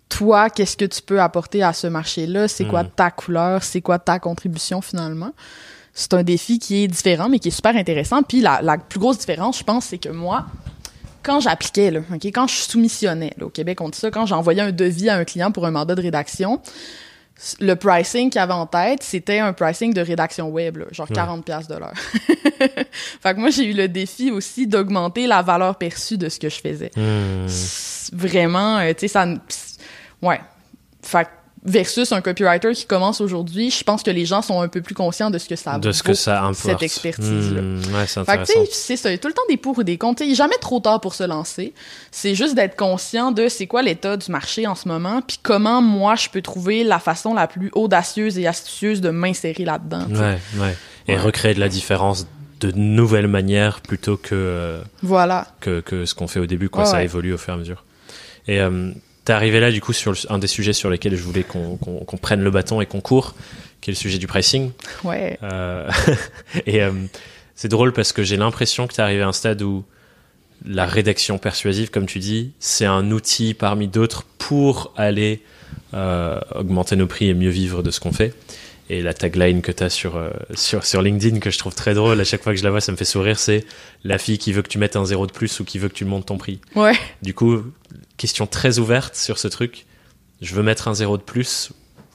toi, 0.09 0.51
qu'est-ce 0.51 0.77
que 0.77 0.85
tu 0.85 1.03
peux 1.03 1.21
apporter 1.21 1.63
à 1.63 1.73
ce 1.73 1.87
marché-là, 1.87 2.49
c'est 2.49 2.65
quoi 2.65 2.83
Mm. 2.83 2.91
ta 2.97 3.11
couleur, 3.13 3.63
c'est 3.63 3.81
quoi 3.81 3.99
ta 4.01 4.19
contribution 4.19 4.81
finalement? 4.81 5.33
C'est 5.95 6.15
un 6.15 6.23
défi 6.23 6.59
qui 6.59 6.85
est 6.85 6.89
différent, 6.89 7.29
mais 7.29 7.39
qui 7.39 7.49
est 7.49 7.53
super 7.53 7.77
intéressant. 7.77 8.23
Puis 8.23 8.41
la, 8.41 8.63
la 8.63 8.79
plus 8.79 9.01
grosse 9.01 9.19
différence, 9.19 9.59
je 9.59 9.65
pense, 9.65 9.87
c'est 9.87 9.99
que 9.99 10.09
moi, 10.09 10.47
quand 11.23 11.41
j'appliquais, 11.41 11.91
là, 11.91 12.01
quand 12.33 12.47
je 12.47 12.55
soumissionnais, 12.55 13.33
là, 13.37 13.47
au 13.47 13.51
Québec, 13.51 13.81
on 13.81 13.89
dit 13.89 13.99
ça, 13.99 14.11
quand 14.11 14.27
j'envoyais 14.27 14.63
un 14.63 14.73
devis 14.73 15.09
à 15.09 15.17
un 15.17 15.25
client 15.25 15.51
pour 15.51 15.67
un 15.67 15.71
mandat 15.71 15.95
de 15.95 16.03
rédaction, 16.03 16.61
le 17.59 17.75
pricing 17.75 18.31
qu'il 18.31 18.41
avait 18.41 18.53
en 18.53 18.67
tête, 18.67 19.03
c'était 19.03 19.39
un 19.39 19.53
pricing 19.53 19.95
de 19.95 20.01
rédaction 20.01 20.49
web, 20.51 20.79
là, 20.79 20.85
genre 20.93 21.09
Ouais. 21.09 21.17
40 21.17 21.45
pièces 21.45 21.69
de 21.69 21.75
l'heure. 21.75 21.95
fait 22.59 23.35
que 23.35 23.39
moi, 23.39 23.51
j'ai 23.51 23.65
eu 23.65 23.73
le 23.73 23.89
défi 23.89 24.31
aussi 24.31 24.67
d'augmenter 24.67 25.27
la 25.27 25.43
valeur 25.43 25.77
perçue 25.77 26.19
de 26.19 26.29
ce 26.29 26.39
que 26.39 26.49
je 26.49 26.61
faisais. 26.61 26.91
C'est 27.47 28.15
Vraiment, 28.15 28.79
euh, 28.79 28.93
tu 28.93 29.01
sais, 29.01 29.09
ça... 29.09 29.27
Ouais. 30.21 30.41
Fait 31.03 31.25
que 31.25 31.31
versus 31.63 32.11
un 32.13 32.21
copywriter 32.23 32.73
qui 32.73 32.87
commence 32.87 33.21
aujourd'hui, 33.21 33.71
je 33.71 33.85
pense 33.85 34.03
que 34.03 34.11
les 34.11 34.25
gens 34.25 34.41
sont 34.41 34.61
un 34.63 34.69
peu 34.69 34.81
plus 34.81 34.95
conscients 34.95 35.31
de 35.31 35.37
ce 35.39 35.49
que 35.49 35.57
ça 35.57 35.79
de 35.79 35.89
vaut. 35.89 35.93
ce 35.93 36.03
que 36.03 36.15
ça 36.15 36.43
importe. 36.43 36.57
cette 36.57 36.83
expertise-là. 36.83 37.61
Hmm, 37.61 37.77
ouais, 37.95 38.07
c'est 38.07 38.25
c'est 38.73 38.97
ça. 38.97 39.11
Il 39.11 39.13
y 39.13 39.15
a 39.15 39.19
tout 39.19 39.29
le 39.29 39.35
temps 39.35 39.43
des 39.49 39.57
pour 39.59 39.79
ou 39.79 39.83
des 39.83 39.99
contre. 39.99 40.23
Il 40.23 40.31
n'est 40.31 40.35
jamais 40.35 40.57
trop 40.61 40.81
tard 40.81 41.01
pour 41.01 41.15
se 41.15 41.25
lancer. 41.25 41.75
C'est 42.11 42.35
juste 42.35 42.55
d'être 42.55 42.77
conscient 42.77 43.31
de 43.31 43.49
c'est 43.49 43.67
quoi 43.67 43.83
l'état 43.83 44.17
du 44.17 44.31
marché 44.31 44.67
en 44.67 44.75
ce 44.75 44.89
moment, 44.89 45.21
puis 45.21 45.39
comment 45.43 45.83
moi 45.83 46.15
je 46.15 46.29
peux 46.31 46.41
trouver 46.43 46.83
la 46.85 46.99
façon 46.99 47.35
la 47.35 47.47
plus 47.47 47.71
audacieuse 47.75 48.39
et 48.39 48.47
astucieuse 48.47 49.01
de 49.03 49.11
m'insérer 49.11 49.65
là-dedans. 49.65 50.07
Ouais, 50.11 50.39
ouais. 50.61 50.77
Et 51.09 51.15
Ouais. 51.15 51.21
recréer 51.21 51.55
de 51.55 51.61
la 51.61 51.69
différence 51.69 52.27
de 52.61 52.71
nouvelles 52.73 53.27
manières 53.29 53.81
plutôt 53.81 54.17
que, 54.17 54.35
euh, 54.35 54.83
Voilà. 55.03 55.47
que, 55.61 55.81
que 55.81 56.05
ce 56.05 56.15
qu'on 56.15 56.27
fait 56.29 56.41
au 56.41 56.47
début. 56.47 56.69
Quoi. 56.69 56.85
Ça 56.85 57.03
évolue 57.03 57.33
au 57.35 57.39
fur 57.39 57.53
et 57.53 57.57
à 57.57 57.59
mesure. 57.59 57.85
Et 58.47 58.61
euh, 58.61 58.93
t'es 59.25 59.33
arrivé 59.33 59.61
là, 59.61 59.71
du 59.71 59.81
coup, 59.81 59.93
sur 59.93 60.13
le- 60.13 60.33
un 60.33 60.39
des 60.39 60.47
sujets 60.47 60.73
sur 60.73 60.91
lesquels 60.91 61.17
je 61.17 61.23
voulais 61.23 61.43
qu'on 61.45 61.79
prenne 62.21 62.43
le 62.43 62.51
bâton 62.51 62.81
et 62.81 62.87
qu'on 62.87 63.01
court, 63.01 63.35
qui 63.81 63.91
est 63.91 63.93
le 63.95 63.99
sujet 63.99 64.19
du 64.19 64.27
pricing. 64.27 64.71
Ouais. 65.05 65.39
Euh, 65.43 65.91
et 66.67 66.83
euh, 66.83 66.93
c'est 67.55 67.69
drôle 67.69 67.93
parce 67.93 68.13
que 68.13 68.23
j'ai 68.23 68.37
l'impression 68.37 68.87
que 68.87 68.95
tu 68.95 69.01
arrivé 69.01 69.23
à 69.23 69.29
un 69.29 69.33
stade 69.33 69.63
où 69.63 69.85
la 70.67 70.85
rédaction 70.87 71.39
persuasive, 71.39 71.91
comme 71.91 72.07
tu 72.07 72.19
dis, 72.19 72.53
c'est 72.61 72.85
un 72.87 73.11
outil 73.11 73.55
parmi 73.55 73.89
d'autres 73.89 74.25
pour 74.39 74.93
aller 74.97 75.43
euh, 75.95 76.39
augmenter 76.55 76.97
nos 76.97 77.07
prix 77.07 77.29
et 77.29 77.35
mieux 77.35 77.49
vivre 77.51 77.83
de 77.83 77.91
ce 77.91 78.01
qu'on 78.01 78.13
fait. 78.13 78.35
Et 78.91 79.03
la 79.03 79.15
tagline 79.15 79.63
que 79.63 79.71
tu 79.71 79.85
as 79.85 79.89
sur, 79.89 80.21
sur, 80.55 80.85
sur 80.85 81.01
LinkedIn, 81.01 81.39
que 81.39 81.51
je 81.51 81.59
trouve 81.59 81.77
très 81.77 81.95
drôle, 81.95 82.21
à 82.21 82.25
chaque 82.25 82.43
fois 82.43 82.53
que 82.53 82.59
je 82.59 82.65
la 82.65 82.71
vois, 82.71 82.81
ça 82.81 82.91
me 82.91 82.97
fait 82.97 83.05
sourire, 83.05 83.39
c'est 83.39 83.65
la 84.03 84.19
fille 84.19 84.37
qui 84.37 84.53
veut 84.53 84.63
que 84.63 84.69
tu 84.69 84.79
mettes 84.79 84.97
un 84.97 85.05
zéro 85.05 85.29
de 85.29 85.33
plus 85.33 85.61
ou 85.61 85.65
qui 85.65 85.79
veut 85.79 85.89
que 85.89 85.95
tu 85.95 86.05
montes 86.05 86.27
ton 86.27 86.39
prix. 86.39 86.61
Ouais. 86.75 86.95
Du 87.23 87.33
coup, 87.33 87.63
question 88.21 88.47
très 88.47 88.79
ouverte 88.79 89.17
sur 89.17 89.39
ce 89.39 89.49
truc. 89.49 89.87
Je 90.43 90.55
veux 90.55 90.63
mettre 90.63 90.89
un 90.89 90.95
zéro 90.95 91.17
de 91.17 91.23
plus. 91.23 91.71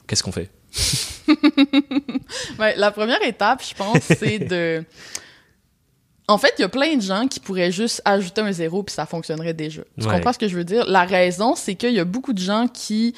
Qu'est-ce 0.06 0.22
qu'on 0.22 0.32
fait? 0.32 0.50
La 2.76 2.90
première 2.92 3.20
étape, 3.22 3.62
je 3.68 3.74
pense, 3.74 3.98
c'est 4.02 4.38
de. 4.38 4.84
En 6.28 6.38
fait, 6.38 6.52
il 6.58 6.62
y 6.62 6.64
a 6.64 6.68
plein 6.68 6.96
de 6.96 7.02
gens 7.02 7.28
qui 7.28 7.38
pourraient 7.38 7.70
juste 7.70 8.02
ajouter 8.04 8.40
un 8.40 8.50
zéro 8.50 8.82
puis 8.82 8.92
ça 8.92 9.06
fonctionnerait 9.06 9.54
déjà. 9.54 9.82
Tu 9.96 10.08
Ouais. 10.08 10.14
comprends 10.14 10.32
ce 10.32 10.38
que 10.38 10.48
je 10.48 10.56
veux 10.56 10.64
dire? 10.64 10.84
La 10.86 11.04
raison, 11.04 11.54
c'est 11.54 11.76
qu'il 11.76 11.92
y 11.92 12.00
a 12.00 12.04
beaucoup 12.04 12.32
de 12.32 12.40
gens 12.40 12.66
qui 12.66 13.14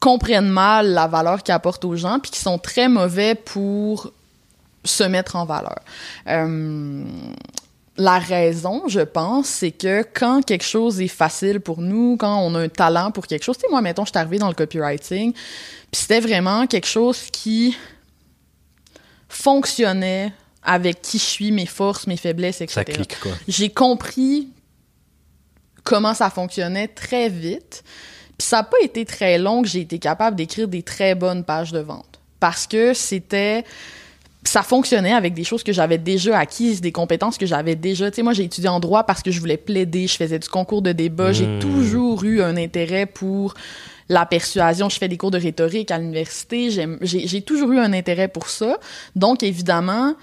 comprennent 0.00 0.48
mal 0.48 0.88
la 0.94 1.06
valeur 1.06 1.44
qu'ils 1.44 1.54
apportent 1.54 1.84
aux 1.84 1.94
gens 1.94 2.18
puis 2.18 2.32
qui 2.32 2.40
sont 2.40 2.58
très 2.58 2.88
mauvais 2.88 3.36
pour 3.36 4.10
se 4.82 5.04
mettre 5.04 5.36
en 5.36 5.44
valeur. 5.44 5.78
Euh, 6.26 7.04
la 7.98 8.18
raison, 8.18 8.88
je 8.88 9.00
pense, 9.00 9.46
c'est 9.46 9.70
que 9.70 10.04
quand 10.14 10.44
quelque 10.44 10.64
chose 10.64 11.00
est 11.00 11.08
facile 11.08 11.60
pour 11.60 11.80
nous, 11.80 12.16
quand 12.18 12.40
on 12.40 12.54
a 12.54 12.60
un 12.60 12.68
talent 12.68 13.10
pour 13.10 13.26
quelque 13.26 13.44
chose, 13.44 13.56
tu 13.56 13.62
sais, 13.62 13.70
moi, 13.70 13.80
mettons, 13.80 14.04
je 14.04 14.10
suis 14.10 14.18
arrivée 14.18 14.38
dans 14.38 14.48
le 14.48 14.54
copywriting, 14.54 15.32
puis 15.32 15.42
c'était 15.92 16.20
vraiment 16.20 16.66
quelque 16.66 16.86
chose 16.86 17.30
qui 17.32 17.76
fonctionnait 19.28 20.32
avec 20.62 21.00
qui 21.00 21.18
je 21.18 21.24
suis, 21.24 21.52
mes 21.52 21.66
forces, 21.66 22.06
mes 22.06 22.16
faiblesses, 22.16 22.60
etc. 22.60 22.74
Ça 22.74 22.84
clique, 22.84 23.20
quoi. 23.20 23.32
J'ai 23.48 23.70
compris 23.70 24.48
comment 25.84 26.12
ça 26.12 26.28
fonctionnait 26.28 26.88
très 26.88 27.28
vite. 27.28 27.84
Puis 28.36 28.46
ça 28.48 28.58
n'a 28.58 28.62
pas 28.64 28.80
été 28.82 29.06
très 29.06 29.38
long 29.38 29.62
que 29.62 29.68
j'ai 29.68 29.80
été 29.80 29.98
capable 29.98 30.36
d'écrire 30.36 30.68
des 30.68 30.82
très 30.82 31.14
bonnes 31.14 31.44
pages 31.44 31.72
de 31.72 31.78
vente. 31.78 32.20
Parce 32.40 32.66
que 32.66 32.92
c'était 32.92 33.64
ça 34.48 34.62
fonctionnait 34.62 35.12
avec 35.12 35.34
des 35.34 35.44
choses 35.44 35.62
que 35.62 35.72
j'avais 35.72 35.98
déjà 35.98 36.38
acquises, 36.38 36.80
des 36.80 36.92
compétences 36.92 37.38
que 37.38 37.46
j'avais 37.46 37.74
déjà. 37.74 38.10
Tu 38.10 38.16
sais, 38.16 38.22
moi, 38.22 38.32
j'ai 38.32 38.44
étudié 38.44 38.68
en 38.68 38.80
droit 38.80 39.04
parce 39.04 39.22
que 39.22 39.30
je 39.30 39.40
voulais 39.40 39.56
plaider, 39.56 40.06
je 40.06 40.16
faisais 40.16 40.38
du 40.38 40.48
concours 40.48 40.82
de 40.82 40.92
débat, 40.92 41.32
j'ai 41.32 41.46
Mmh. 41.46 41.58
toujours 41.60 42.24
eu 42.24 42.42
un 42.42 42.56
intérêt 42.56 43.06
pour 43.06 43.54
la 44.08 44.26
persuasion. 44.26 44.88
Je 44.88 44.98
fais 44.98 45.08
des 45.08 45.16
cours 45.16 45.30
de 45.30 45.38
rhétorique 45.38 45.90
à 45.90 45.98
l'université, 45.98 46.70
j'ai 47.00 47.42
toujours 47.42 47.72
eu 47.72 47.78
un 47.78 47.92
intérêt 47.92 48.28
pour 48.28 48.48
ça. 48.48 48.78
Donc, 49.14 49.42
évidemment, 49.42 50.14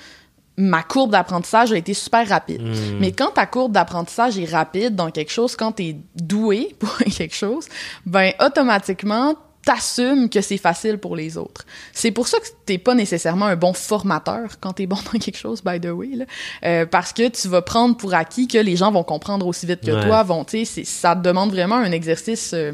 ma 0.58 0.84
courbe 0.84 1.12
d'apprentissage 1.12 1.72
a 1.72 1.78
été 1.78 1.94
super 1.94 2.28
rapide. 2.28 2.62
Hmm. 2.62 3.00
Mais 3.00 3.12
quand 3.12 3.32
ta 3.32 3.46
courbe 3.46 3.72
d'apprentissage 3.72 4.38
est 4.38 4.50
rapide 4.50 4.96
dans 4.96 5.10
quelque 5.12 5.32
chose, 5.32 5.56
quand 5.56 5.74
t'es 5.74 5.98
doué 6.16 6.76
pour 6.80 6.98
quelque 6.98 7.36
chose, 7.36 7.68
ben 8.06 8.34
automatiquement 8.40 9.36
t'assumes 9.66 10.30
que 10.30 10.42
c'est 10.42 10.58
facile 10.58 10.98
pour 10.98 11.16
les 11.16 11.38
autres. 11.38 11.66
C'est 11.94 12.12
pour 12.12 12.28
ça 12.28 12.38
que 12.40 12.48
t'es 12.66 12.78
pas 12.78 12.96
nécessairement 12.96 13.46
un 13.46 13.56
bon 13.56 13.74
formateur 13.74 14.60
quand 14.60 14.74
t'es 14.74 14.86
bon 14.88 14.98
dans 15.14 15.20
quelque 15.20 15.38
chose, 15.38 15.62
by 15.64 15.80
the 15.80 15.86
way, 15.92 16.10
là. 16.16 16.26
Euh, 16.66 16.86
parce 16.86 17.14
que 17.14 17.28
tu 17.30 17.48
vas 17.48 17.62
prendre 17.62 17.96
pour 17.96 18.14
acquis 18.14 18.48
que 18.48 18.58
les 18.58 18.76
gens 18.76 18.92
vont 18.92 19.04
comprendre 19.04 19.48
aussi 19.48 19.66
vite 19.66 19.82
que 19.82 19.92
Ouais. 19.92 20.06
toi, 20.06 20.24
vont, 20.24 20.44
tu 20.44 20.66
sais, 20.66 20.84
ça 20.84 21.16
te 21.16 21.22
demande 21.22 21.52
vraiment 21.52 21.76
un 21.78 21.92
exercice 21.92 22.52
euh, 22.54 22.74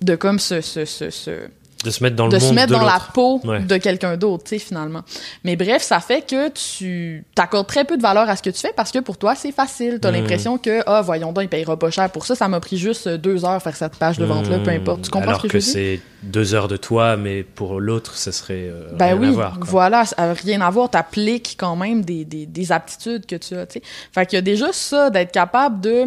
de 0.00 0.14
comme 0.16 0.38
ce, 0.38 0.60
ce, 0.60 0.84
ce, 0.84 1.10
ce- 1.10 1.48
De 1.84 1.90
se 1.90 2.02
mettre 2.02 2.16
dans 2.16 2.26
le 2.26 2.32
de 2.32 2.38
monde 2.38 2.48
se 2.48 2.54
mettre 2.54 2.68
de 2.72 2.78
dans 2.78 2.84
la 2.84 3.00
peau 3.12 3.40
Ouais. 3.44 3.60
de 3.60 3.76
quelqu'un 3.76 4.16
d'autre, 4.16 4.44
tu 4.44 4.50
sais, 4.50 4.58
finalement. 4.58 5.02
Mais 5.44 5.54
bref, 5.56 5.82
ça 5.82 6.00
fait 6.00 6.22
que 6.28 6.48
tu 6.48 7.24
t'accordes 7.34 7.66
très 7.66 7.84
peu 7.84 7.96
de 7.96 8.02
valeur 8.02 8.28
à 8.28 8.34
ce 8.36 8.42
que 8.42 8.50
tu 8.50 8.58
fais 8.58 8.72
parce 8.74 8.90
que 8.90 8.98
pour 8.98 9.16
toi, 9.18 9.34
c'est 9.34 9.52
facile. 9.52 9.98
T'as 10.00 10.10
Mm. 10.10 10.14
l'impression 10.14 10.58
que, 10.58 10.80
ah, 10.86 11.02
voyons 11.02 11.30
donc, 11.32 11.44
il 11.44 11.48
payera 11.48 11.78
pas 11.78 11.90
cher 11.90 12.10
pour 12.10 12.24
ça. 12.26 12.34
Ça 12.34 12.48
m'a 12.48 12.58
pris 12.60 12.76
juste 12.78 13.08
deux 13.08 13.44
heures 13.44 13.62
faire 13.62 13.76
cette 13.76 13.96
page 13.96 14.18
de 14.18 14.24
vente-là, 14.24 14.58
peu 14.58 14.70
Hmm. 14.72 14.76
importe. 14.80 15.02
Tu 15.02 15.10
comprends 15.10 15.28
Alors 15.28 15.42
ce 15.42 15.46
que, 15.46 15.52
que, 15.52 15.60
c'est 15.60 16.00
deux 16.22 16.54
heures 16.54 16.68
de 16.68 16.76
toi, 16.78 17.16
mais 17.16 17.42
pour 17.42 17.80
l'autre, 17.80 18.14
ça 18.16 18.32
serait 18.32 18.66
euh, 18.68 18.88
Ben 18.94 19.06
rien 19.06 19.16
oui, 19.18 19.28
à 19.28 19.30
voir. 19.32 19.54
quoi. 19.60 19.66
voilà, 19.68 20.04
rien 20.42 20.60
à 20.62 20.70
voir. 20.70 20.88
T'appliques 20.90 21.56
quand 21.58 21.76
même 21.76 22.02
des, 22.04 22.24
des, 22.24 22.46
des 22.46 22.72
aptitudes 22.72 23.26
que 23.26 23.36
tu 23.36 23.54
as, 23.56 23.66
tu 23.66 23.74
sais. 23.80 23.82
Fait 24.12 24.24
qu'il 24.26 24.36
y 24.36 24.38
a 24.38 24.42
déjà 24.42 24.72
ça, 24.72 25.10
d'être 25.10 25.32
capable 25.32 25.80
de 25.82 26.06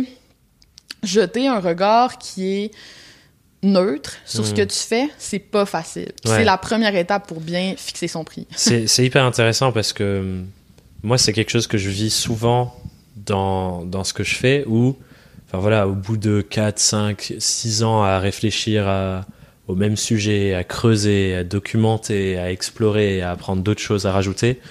jeter 1.04 1.48
un 1.48 1.60
regard 1.60 2.18
qui 2.18 2.48
est 2.64 2.72
neutre 3.64 4.14
sur 4.26 4.46
ce 4.46 4.54
que 4.54 4.62
tu 4.62 4.78
fais, 4.78 5.10
c'est 5.18 5.40
pas 5.40 5.66
facile. 5.66 6.12
Ouais. 6.26 6.38
C'est 6.38 6.44
la 6.44 6.58
première 6.58 6.96
étape 6.96 7.28
pour 7.28 7.42
bien 7.42 7.74
fixer 7.78 8.08
son 8.08 8.24
prix. 8.24 8.46
C'est 8.56 8.88
c'est 8.88 9.06
hyper 9.06 9.24
intéressant 9.24 9.72
parce 9.72 9.94
que 9.94 10.20
hum, 10.20 10.46
moi, 11.04 11.18
c'est 11.18 11.34
quelque 11.34 11.50
chose 11.52 11.68
que 11.68 11.78
je 11.78 11.90
vis 11.90 12.10
souvent 12.14 12.76
dans, 13.16 13.84
dans 13.86 14.04
ce 14.04 14.14
que 14.14 14.24
je 14.24 14.36
fais 14.36 14.64
où, 14.68 14.96
enfin 15.48 15.60
voilà, 15.60 15.88
au 15.88 15.94
bout 15.94 16.18
de 16.18 16.42
4, 16.42 16.80
5, 16.80 17.34
6 17.40 17.84
ans 17.84 18.04
à 18.04 18.20
réfléchir 18.20 18.88
à- 18.88 19.26
au 19.68 19.76
même 19.76 19.98
sujet, 19.98 20.54
à 20.54 20.64
creuser, 20.64 21.36
à 21.36 21.44
documenter, 21.44 22.38
à 22.38 22.52
explorer, 22.52 23.22
à 23.22 23.32
apprendre 23.32 23.62
d'autres 23.64 23.82
choses 23.82 24.06
à 24.06 24.12
rajouter, 24.14 24.62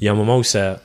il 0.00 0.04
y 0.04 0.08
a 0.08 0.12
un 0.12 0.14
moment 0.14 0.38
où 0.38 0.44
ça, 0.44 0.80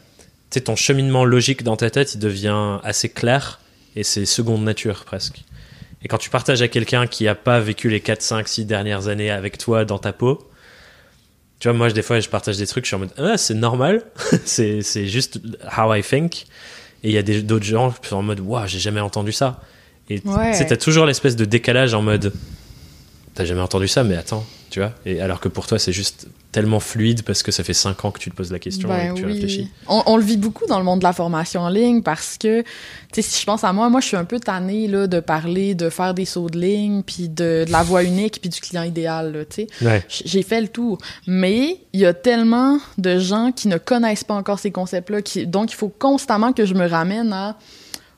ton 0.66 0.76
cheminement 0.76 1.24
logique 1.24 1.62
dans 1.64 1.78
ta 1.78 1.90
tête, 1.92 2.16
il 2.16 2.20
devient 2.20 2.80
assez 2.84 3.10
clair 3.10 3.60
et 3.96 4.04
c'est 4.04 4.26
seconde 4.26 4.64
nature 4.64 5.04
presque. 5.06 5.44
Et 6.04 6.08
quand 6.08 6.18
tu 6.18 6.30
partages 6.30 6.62
à 6.62 6.68
quelqu'un 6.68 7.08
qui 7.08 7.26
n'a 7.26 7.36
pas 7.36 7.60
vécu 7.60 7.90
les 7.90 8.00
4, 8.00 8.22
5, 8.22 8.48
6 8.48 8.66
dernières 8.66 9.08
années 9.08 9.30
avec 9.32 9.58
toi 9.58 9.84
dans 9.86 10.00
ta 10.00 10.14
peau, 10.14 10.50
tu 11.60 11.68
vois, 11.68 11.78
moi, 11.78 11.90
des 11.92 12.02
fois, 12.02 12.20
je 12.22 12.30
partage 12.30 12.56
des 12.58 12.66
trucs, 12.68 12.86
je 12.86 12.90
suis 12.90 12.96
en 12.96 13.00
mode, 13.00 13.12
ah, 13.18 13.38
c'est 13.38 13.54
normal, 13.54 14.04
c'est, 14.46 14.82
c'est 14.82 15.08
juste 15.08 15.42
how 15.78 15.94
I 15.94 16.02
think. 16.02 16.46
Et 17.04 17.10
il 17.10 17.12
y 17.12 17.18
a 17.18 17.22
des, 17.22 17.42
d'autres 17.42 17.66
gens 17.66 17.92
qui 17.92 18.08
sont 18.08 18.16
en 18.18 18.22
mode, 18.22 18.40
waouh, 18.40 18.66
j'ai 18.68 18.80
jamais 18.80 19.02
entendu 19.02 19.32
ça. 19.34 19.60
Et 20.10 20.22
Ouais. 20.26 20.52
tu 20.52 20.58
sais, 20.58 20.66
t'as 20.68 20.78
toujours 20.78 21.06
l'espèce 21.06 21.36
de 21.36 21.46
décalage 21.46 21.94
en 21.94 22.02
mode, 22.02 22.34
t'as 23.36 23.44
jamais 23.46 23.62
entendu 23.62 23.88
ça, 23.90 24.04
mais 24.06 24.16
attends, 24.16 24.46
tu 24.70 24.80
vois. 24.80 24.92
Et 25.06 25.22
alors 25.22 25.40
que 25.40 25.48
pour 25.48 25.68
toi, 25.68 25.80
c'est 25.80 25.92
juste 25.92 26.28
tellement 26.52 26.80
fluide 26.80 27.22
parce 27.24 27.44
que 27.44 27.52
ça 27.52 27.64
fait 27.64 27.74
5 27.76 28.06
ans 28.06 28.12
que 28.12 28.20
tu 28.20 28.32
te 28.32 28.36
poses 28.36 28.52
la 28.52 28.58
question 28.58 28.90
et 28.90 28.98
Ben 28.98 29.14
que 29.14 29.20
tu 29.20 29.26
oui. 29.26 29.34
réfléchis. 29.34 29.70
On, 29.88 30.02
on 30.08 30.18
le 30.18 30.24
vit 30.24 30.38
beaucoup 30.38 30.66
dans 30.66 30.80
le 30.80 30.84
monde 30.84 31.00
de 31.00 31.04
la 31.04 31.14
formation 31.14 31.62
en 31.62 31.70
ligne 31.70 32.02
parce 32.02 32.38
que, 32.40 32.62
tu 32.62 32.68
sais, 33.14 33.22
si 33.22 33.40
je 33.40 33.46
pense 33.46 33.64
à 33.64 33.72
moi, 33.72 33.90
moi, 33.90 34.02
je 34.02 34.08
suis 34.08 34.18
un 34.18 34.26
peu 34.26 34.40
tannée, 34.40 34.88
là, 34.88 35.06
de 35.06 35.20
parler, 35.20 35.76
de 35.76 35.90
faire 35.90 36.14
des 36.16 36.26
sauts 36.26 36.50
de 36.50 36.60
ligne, 36.60 37.04
puis 37.04 37.30
de, 37.30 37.66
de 37.68 37.72
la 37.72 37.84
voix 37.84 38.04
unique, 38.04 38.40
puis 38.42 38.50
du 38.50 38.60
client 38.60 38.84
idéal, 38.84 39.32
là, 39.34 39.46
tu 39.46 39.68
sais. 39.68 39.68
Ouais. 39.86 40.04
J'ai 40.10 40.42
fait 40.42 40.62
le 40.62 40.68
tour. 40.70 40.98
Mais 41.28 41.78
il 41.94 42.00
y 42.00 42.06
a 42.06 42.14
tellement 42.14 42.80
de 42.98 43.20
gens 43.20 43.52
qui 43.52 43.68
ne 43.68 43.78
connaissent 43.78 44.24
pas 44.24 44.34
encore 44.36 44.58
ces 44.60 44.72
concepts-là, 44.72 45.22
qui, 45.22 45.46
donc 45.46 45.72
il 45.72 45.76
faut 45.76 45.90
constamment 45.90 46.52
que 46.54 46.66
je 46.66 46.74
me 46.74 46.88
ramène 46.88 47.32
à 47.32 47.58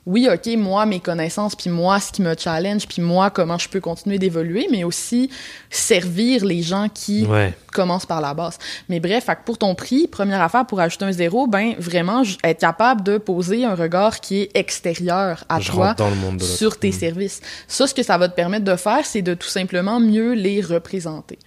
oui, 0.05 0.27
OK, 0.33 0.47
moi, 0.57 0.85
mes 0.87 0.99
connaissances, 0.99 1.55
puis 1.55 1.69
moi, 1.69 1.99
ce 1.99 2.11
qui 2.11 2.21
me 2.23 2.33
challenge, 2.37 2.87
puis 2.87 3.01
moi, 3.01 3.29
comment 3.29 3.57
je 3.59 3.69
peux 3.69 3.79
continuer 3.79 4.17
d'évoluer, 4.17 4.67
mais 4.71 4.83
aussi 4.83 5.29
servir 5.69 6.43
les 6.45 6.61
gens 6.61 6.87
qui 6.93 7.25
Ouais. 7.25 7.53
commencent 7.71 8.05
par 8.05 8.19
la 8.19 8.33
base. 8.33 8.57
Mais 8.89 8.99
bref, 8.99 9.25
fait 9.25 9.35
que 9.35 9.43
pour 9.45 9.57
ton 9.57 9.75
prix, 9.75 10.07
première 10.07 10.41
affaire 10.41 10.65
pour 10.65 10.79
ajouter 10.79 11.05
un 11.05 11.11
zéro, 11.11 11.47
ben 11.47 11.75
vraiment 11.79 12.23
être 12.43 12.59
capable 12.59 13.03
de 13.03 13.17
poser 13.17 13.63
un 13.63 13.75
regard 13.75 14.19
qui 14.19 14.41
est 14.41 14.51
extérieur 14.55 15.43
à 15.49 15.59
je 15.59 15.71
toi 15.71 15.93
dans 15.93 16.09
le 16.09 16.15
monde 16.15 16.41
sur 16.41 16.77
tes 16.77 16.89
Mm. 16.89 16.93
services. 16.93 17.41
Ça, 17.67 17.87
ce 17.87 17.93
que 17.93 18.03
ça 18.03 18.17
va 18.17 18.27
te 18.27 18.35
permettre 18.35 18.65
de 18.65 18.75
faire, 18.75 19.05
c'est 19.05 19.21
de 19.21 19.33
tout 19.33 19.47
simplement 19.47 19.99
mieux 19.99 20.33
les 20.33 20.61
représenter. 20.61 21.39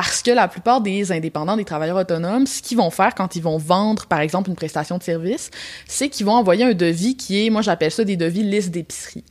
Parce 0.00 0.22
que 0.22 0.30
la 0.30 0.46
plupart 0.46 0.80
des 0.80 1.10
indépendants, 1.10 1.56
des 1.56 1.64
travailleurs 1.64 1.96
autonomes, 1.96 2.46
ce 2.46 2.62
qu'ils 2.62 2.78
vont 2.78 2.90
faire 2.90 3.16
quand 3.16 3.34
ils 3.34 3.42
vont 3.42 3.58
vendre, 3.58 4.06
par 4.06 4.20
exemple, 4.20 4.48
une 4.48 4.54
prestation 4.54 4.96
de 4.96 5.02
service, 5.02 5.50
c'est 5.88 6.08
qu'ils 6.08 6.24
vont 6.24 6.34
envoyer 6.34 6.62
un 6.62 6.72
devis 6.72 7.16
qui 7.16 7.44
est, 7.44 7.50
moi 7.50 7.62
j'appelle 7.62 7.90
ça 7.90 8.04
des 8.04 8.16
devis 8.16 8.44
liste 8.44 8.70
d'épicerie. 8.70 9.24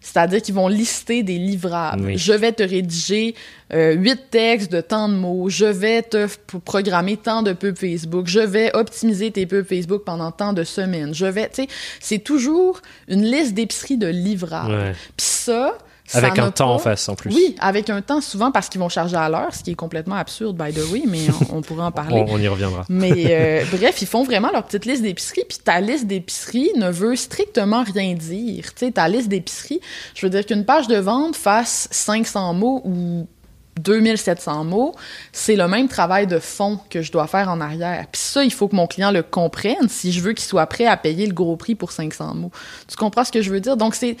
C'est-à-dire 0.00 0.40
qu'ils 0.40 0.54
vont 0.54 0.68
lister 0.68 1.22
des 1.22 1.36
livrables. 1.36 2.06
Oui. 2.06 2.16
Je 2.16 2.32
vais 2.32 2.52
te 2.52 2.62
rédiger 2.62 3.34
euh, 3.74 3.92
huit 3.92 4.30
textes 4.30 4.72
de 4.72 4.80
tant 4.80 5.10
de 5.10 5.14
mots. 5.14 5.50
Je 5.50 5.66
vais 5.66 6.00
te 6.00 6.26
programmer 6.64 7.18
tant 7.18 7.42
de 7.42 7.52
pubs 7.52 7.76
Facebook. 7.76 8.26
Je 8.26 8.40
vais 8.40 8.74
optimiser 8.74 9.30
tes 9.30 9.44
pubs 9.44 9.66
Facebook 9.66 10.04
pendant 10.06 10.30
tant 10.30 10.54
de 10.54 10.64
semaines. 10.64 11.14
Je 11.14 11.26
vais, 11.26 11.50
tu 11.50 11.64
sais, 11.64 11.68
c'est 12.00 12.20
toujours 12.20 12.80
une 13.08 13.24
liste 13.24 13.52
d'épicerie 13.52 13.98
de 13.98 14.06
livrables. 14.06 14.94
Puis 15.18 15.26
ça 15.26 15.76
Avec 16.12 16.38
un 16.38 16.50
temps 16.50 16.66
pas- 16.68 16.72
en 16.74 16.78
face 16.78 17.08
en 17.08 17.14
plus. 17.14 17.34
Oui, 17.34 17.56
avec 17.60 17.88
un 17.88 18.02
temps 18.02 18.20
souvent 18.20 18.50
parce 18.52 18.68
qu'ils 18.68 18.80
vont 18.80 18.88
charger 18.90 19.16
à 19.16 19.28
l'heure, 19.28 19.54
ce 19.54 19.62
qui 19.62 19.70
est 19.70 19.74
complètement 19.74 20.16
absurde, 20.16 20.56
by 20.56 20.72
the 20.72 20.90
way, 20.92 21.02
mais 21.06 21.20
on, 21.50 21.56
on 21.58 21.62
pourrait 21.62 21.84
en 21.84 21.92
parler. 21.92 22.24
On, 22.28 22.34
on 22.34 22.38
y 22.38 22.46
reviendra. 22.48 22.84
Mais 22.88 23.12
euh, 23.28 23.64
bref, 23.72 24.02
ils 24.02 24.06
font 24.08 24.22
vraiment 24.24 24.50
leur 24.52 24.64
petite 24.64 24.84
liste 24.84 25.02
d'épicerie, 25.02 25.44
puis 25.48 25.58
ta 25.64 25.80
liste 25.80 26.06
d'épicerie 26.06 26.70
ne 26.76 26.90
veut 26.90 27.16
strictement 27.16 27.82
rien 27.84 28.14
dire. 28.14 28.74
Tu 28.74 28.86
sais, 28.86 28.92
ta 28.92 29.08
liste 29.08 29.28
d'épicerie, 29.28 29.80
je 30.14 30.26
veux 30.26 30.30
dire 30.30 30.44
qu'une 30.44 30.64
page 30.64 30.88
de 30.88 30.96
vente 30.96 31.36
fasse 31.36 31.88
500 31.90 32.52
mots 32.54 32.82
ou 32.84 33.26
2700 33.80 34.64
mots, 34.64 34.94
c'est 35.32 35.56
le 35.56 35.66
même 35.68 35.88
travail 35.88 36.26
de 36.26 36.38
fond 36.38 36.78
que 36.90 37.02
je 37.02 37.10
dois 37.12 37.26
faire 37.26 37.48
en 37.48 37.60
arrière. 37.60 38.06
Puis 38.12 38.20
ça, 38.22 38.44
il 38.44 38.52
faut 38.52 38.68
que 38.68 38.76
mon 38.76 38.86
client 38.86 39.10
le 39.10 39.22
comprenne 39.22 39.88
si 39.88 40.12
je 40.12 40.20
veux 40.20 40.32
qu'il 40.32 40.44
soit 40.44 40.66
prêt 40.66 40.86
à 40.86 40.96
payer 40.96 41.26
le 41.26 41.32
gros 41.34 41.56
prix 41.56 41.74
pour 41.74 41.92
500 41.92 42.34
mots. 42.34 42.50
Tu 42.88 42.96
comprends 42.96 43.24
ce 43.24 43.32
que 43.32 43.42
je 43.42 43.50
veux 43.50 43.60
dire? 43.60 43.76
Donc, 43.76 43.94
c'est, 43.94 44.16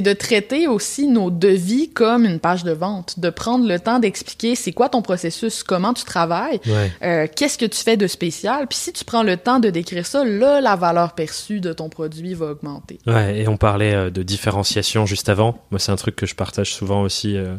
de 0.00 0.12
traiter 0.12 0.66
aussi 0.68 1.06
nos 1.06 1.30
devis 1.30 1.90
comme 1.90 2.24
une 2.24 2.38
page 2.40 2.64
de 2.64 2.72
vente, 2.72 3.18
de 3.18 3.30
prendre 3.30 3.66
le 3.66 3.78
temps 3.80 3.98
d'expliquer 3.98 4.54
c'est 4.54 4.72
quoi 4.72 4.88
ton 4.88 5.02
processus, 5.02 5.62
comment 5.62 5.94
tu 5.94 6.04
travailles, 6.04 6.60
Ouais. 6.66 6.92
euh, 7.02 7.26
qu'est-ce 7.34 7.58
que 7.58 7.66
tu 7.66 7.78
fais 7.82 7.96
de 7.96 8.06
spécial. 8.06 8.66
Puis 8.66 8.78
si 8.78 8.92
tu 8.92 9.04
prends 9.04 9.22
le 9.22 9.36
temps 9.36 9.58
de 9.60 9.70
décrire 9.70 10.04
ça, 10.06 10.24
là, 10.24 10.60
la 10.60 10.76
valeur 10.76 11.12
perçue 11.14 11.60
de 11.60 11.72
ton 11.72 11.88
produit 11.88 12.34
va 12.34 12.46
augmenter. 12.46 12.98
Ouais, 13.06 13.38
et 13.40 13.48
on 13.48 13.56
parlait 13.56 13.94
euh, 13.94 14.10
de 14.10 14.22
différenciation 14.22 15.06
juste 15.06 15.28
avant. 15.28 15.58
Moi, 15.70 15.78
c'est 15.78 15.92
un 15.92 15.96
truc 15.96 16.16
que 16.16 16.26
je 16.26 16.34
partage 16.34 16.74
souvent 16.74 17.02
aussi 17.02 17.36
euh, 17.36 17.56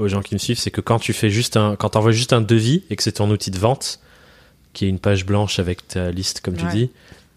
aux 0.00 0.08
gens 0.08 0.20
qui 0.22 0.34
me 0.34 0.38
suivent, 0.38 0.58
c'est 0.58 0.70
que 0.70 0.80
quand 0.80 0.98
tu 0.98 1.12
fais 1.12 1.30
juste 1.30 1.56
un, 1.56 1.76
quand 1.76 1.90
t'envoies 1.90 2.12
juste 2.12 2.32
un 2.32 2.40
devis 2.40 2.82
et 2.90 2.96
que 2.96 3.02
c'est 3.02 3.12
ton 3.12 3.30
outil 3.30 3.50
de 3.50 3.58
vente, 3.58 4.00
qui 4.72 4.86
est 4.86 4.88
une 4.88 4.98
page 4.98 5.26
blanche 5.26 5.58
avec 5.58 5.86
ta 5.88 6.10
liste, 6.10 6.40
comme 6.40 6.56
tu 6.56 6.66
dis, 6.66 6.90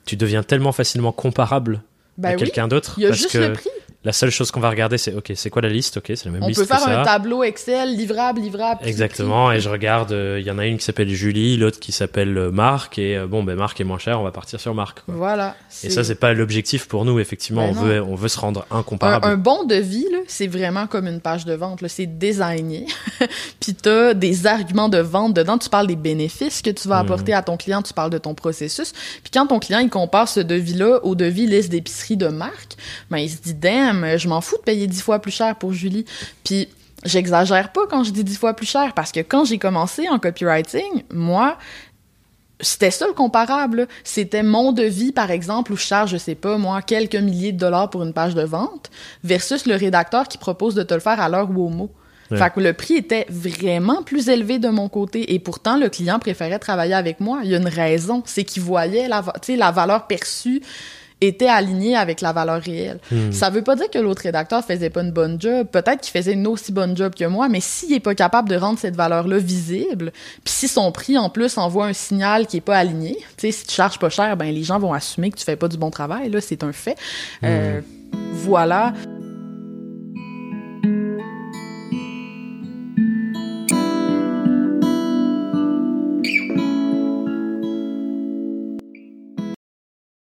tu 0.06 0.16
deviens 0.18 0.44
tellement 0.44 0.72
facilement 0.72 1.12
comparable 1.12 1.82
Ben 2.18 2.30
à 2.30 2.32
oui, 2.34 2.40
quelqu'un 2.40 2.68
d'autre. 2.68 2.96
il 2.98 3.04
y 3.04 3.06
a 3.06 3.10
parce 3.10 3.20
juste 3.22 3.32
que 3.34 3.38
le 3.40 3.54
prix. 3.54 3.70
La 4.04 4.12
seule 4.14 4.30
chose 4.32 4.52
qu'on 4.52 4.60
va 4.60 4.70
regarder, 4.70 4.98
c'est 4.98 5.14
ok, 5.14 5.32
c'est 5.36 5.50
quoi 5.50 5.62
la 5.62 5.70
liste? 5.70 5.98
Ok, 5.98 6.06
c'est 6.08 6.26
la 6.26 6.32
même 6.32 6.44
On 6.44 6.48
liste 6.48 6.60
peut 6.62 6.68
que 6.68 6.76
faire 6.80 6.88
un 7.00 7.04
tableau 7.04 7.44
Excel, 7.44 7.96
livrable, 7.96 8.42
livrable. 8.42 8.82
Exactement, 8.86 9.52
et 9.52 9.60
je 9.60 9.70
regarde, 9.70 10.12
euh, 10.12 10.38
il 10.40 10.46
y 10.46 10.52
en 10.52 10.58
a 10.60 10.66
une 10.66 10.78
qui 10.78 10.86
s'appelle 10.86 11.10
Julie, 11.10 11.58
l'autre 11.58 11.80
qui 11.80 11.92
s'appelle 11.92 12.38
euh, 12.38 12.52
Marc, 12.52 12.98
et 13.00 13.18
euh, 13.18 13.28
bon, 13.28 13.44
ben 13.44 13.56
Marc 13.56 13.80
est 13.80 13.84
moins 13.86 14.00
cher, 14.00 14.20
on 14.20 14.24
va 14.24 14.32
partir 14.32 14.60
sur 14.60 14.74
Marc. 14.76 15.02
quoi. 15.06 15.14
Voilà. 15.16 15.56
Et 15.84 15.90
ça, 15.90 16.04
c'est 16.04 16.16
pas 16.16 16.34
l'objectif 16.34 16.88
pour 16.88 17.06
nous, 17.06 17.20
effectivement, 17.20 17.66
Ben 17.68 17.72
on 17.78 17.82
non. 17.82 17.88
veut, 17.88 18.02
on 18.04 18.16
veut 18.16 18.28
se 18.28 18.40
rendre 18.40 18.66
incomparable. 18.72 19.26
un 19.26 19.38
bon 19.38 19.64
devis, 19.66 20.06
c'est 20.28 20.48
vraiment 20.48 20.88
comme 20.88 21.08
une 21.08 21.22
page 21.22 21.46
de 21.46 21.54
vente. 21.54 21.80
C'est 21.88 22.06
designé. 22.18 22.86
Puis 23.60 23.74
t'as 23.74 24.14
des 24.14 24.48
arguments 24.48 24.90
de 24.90 24.98
vente 25.00 25.34
dedans. 25.34 25.58
Tu 25.58 25.70
parles 25.70 25.88
des 25.88 25.96
bénéfices 25.96 26.62
que 26.62 26.70
tu 26.70 26.88
vas 26.88 26.96
Mhm. 27.04 27.06
apporter 27.06 27.34
à 27.34 27.42
ton 27.42 27.58
client. 27.58 27.82
Tu 27.82 27.94
parles 27.94 28.10
de 28.10 28.18
ton 28.18 28.34
processus. 28.34 28.92
Puis 29.22 29.32
quand 29.34 29.48
ton 29.48 29.60
client, 29.60 29.80
il 29.80 29.90
compare 29.90 30.28
ce 30.28 30.40
devis-là 30.40 31.00
au 31.04 31.16
devis 31.16 31.48
liste 31.48 31.70
d'épicerie 31.70 32.18
de 32.18 32.28
marque, 32.28 32.76
ben, 33.10 33.18
il 33.18 33.30
se 33.30 33.38
dit, 33.42 33.54
damn, 33.54 33.93
je 34.18 34.28
m'en 34.28 34.42
fous 34.42 34.58
de 34.58 34.64
payer 34.64 34.88
dix 34.88 35.02
fois 35.02 35.20
plus 35.20 35.32
cher 35.32 35.56
pour 35.56 35.74
Julie. 35.74 36.06
Puis 36.44 36.68
j'exagère 37.06 37.72
pas 37.72 37.82
quand 37.90 38.04
je 38.04 38.12
dis 38.12 38.24
dix 38.24 38.38
fois 38.38 38.54
plus 38.54 38.66
cher 38.66 38.94
parce 38.94 39.12
que 39.12 39.20
quand 39.20 39.46
j'ai 39.46 39.58
commencé 39.58 40.08
en 40.10 40.20
copywriting, 40.20 41.04
moi, 41.12 41.58
c'était 42.60 42.92
ça 42.92 43.08
le 43.08 43.14
comparable. 43.14 43.88
C'était 44.04 44.44
mon 44.44 44.72
devis, 44.72 45.12
par 45.12 45.32
exemple, 45.32 45.74
où 45.74 45.78
je 45.78 45.84
charge, 45.84 46.12
je 46.12 46.18
sais 46.18 46.36
pas, 46.36 46.58
moi, 46.58 46.82
quelques 46.82 47.16
milliers 47.16 47.52
de 47.52 47.60
dollars 47.60 47.90
pour 47.90 48.04
une 48.04 48.14
page 48.14 48.36
de 48.36 48.44
vente, 48.44 48.90
versus 49.24 49.66
le 49.66 49.76
rédacteur 49.76 50.28
qui 50.28 50.38
propose 50.38 50.76
de 50.76 50.84
te 50.84 50.94
le 50.94 51.00
faire 51.00 51.20
à 51.20 51.30
l'heure 51.30 51.50
ou 51.52 51.66
au 51.66 51.70
mot. 51.70 51.92
Fait 52.30 52.52
que 52.52 52.60
le 52.60 52.74
prix 52.74 52.96
était 52.96 53.28
vraiment 53.30 54.02
plus 54.02 54.28
élevé 54.28 54.58
de 54.58 54.70
mon 54.70 54.90
côté 54.90 55.36
et 55.36 55.40
pourtant 55.40 55.78
le 55.78 55.90
client 55.90 56.18
préférait 56.18 56.58
travailler 56.58 56.96
avec 56.96 57.20
moi. 57.20 57.42
Il 57.44 57.52
y 57.52 57.54
a 57.54 57.60
une 57.60 57.68
raison, 57.68 58.24
c'est 58.26 58.44
qu'il 58.44 58.64
voyait 58.64 59.08
la, 59.08 59.24
la 59.50 59.72
valeur 59.72 60.08
perçue 60.08 60.64
était 61.28 61.48
aligné 61.48 61.96
avec 61.96 62.22
la 62.22 62.34
valeur 62.34 62.62
réelle. 62.62 63.00
Hmm. 63.12 63.32
Ça 63.32 63.50
veut 63.50 63.62
pas 63.62 63.76
dire 63.76 63.90
que 63.90 64.00
l'autre 64.00 64.24
rédacteur 64.24 64.64
faisait 64.64 64.90
pas 64.90 65.02
une 65.02 65.12
bonne 65.12 65.40
job. 65.40 65.68
Peut-être 65.72 66.02
qu'il 66.02 66.12
faisait 66.12 66.34
une 66.34 66.48
aussi 66.48 66.72
bonne 66.72 66.96
job 66.96 67.14
que 67.16 67.26
moi, 67.26 67.50
mais 67.50 67.60
s'il 67.60 67.94
est 67.94 68.00
pas 68.00 68.16
capable 68.16 68.50
de 68.50 68.56
rendre 68.56 68.80
cette 68.80 68.96
valeur-là 68.96 69.38
visible, 69.38 70.12
puis 70.44 70.54
si 70.54 70.68
son 70.68 70.92
prix 70.92 71.18
en 71.18 71.30
plus 71.30 71.58
envoie 71.58 71.86
un 71.88 71.94
signal 71.94 72.48
qui 72.48 72.58
est 72.58 72.62
pas 72.62 72.78
aligné, 72.78 73.18
tu 73.38 73.48
sais, 73.48 73.52
si 73.52 73.66
tu 73.66 73.74
charges 73.74 74.00
pas 74.00 74.10
cher, 74.10 74.36
ben 74.38 74.54
les 74.54 74.64
gens 74.64 74.80
vont 74.80 74.94
assumer 74.94 75.32
que 75.32 75.38
tu 75.38 75.44
fais 75.44 75.56
pas 75.56 75.68
du 75.68 75.78
bon 75.78 75.92
travail. 75.92 76.30
Là, 76.30 76.42
c'est 76.42 76.64
un 76.64 76.74
fait. 76.74 76.98
Euh, 77.44 77.80
hmm. 77.80 78.16
voilà. 78.32 78.94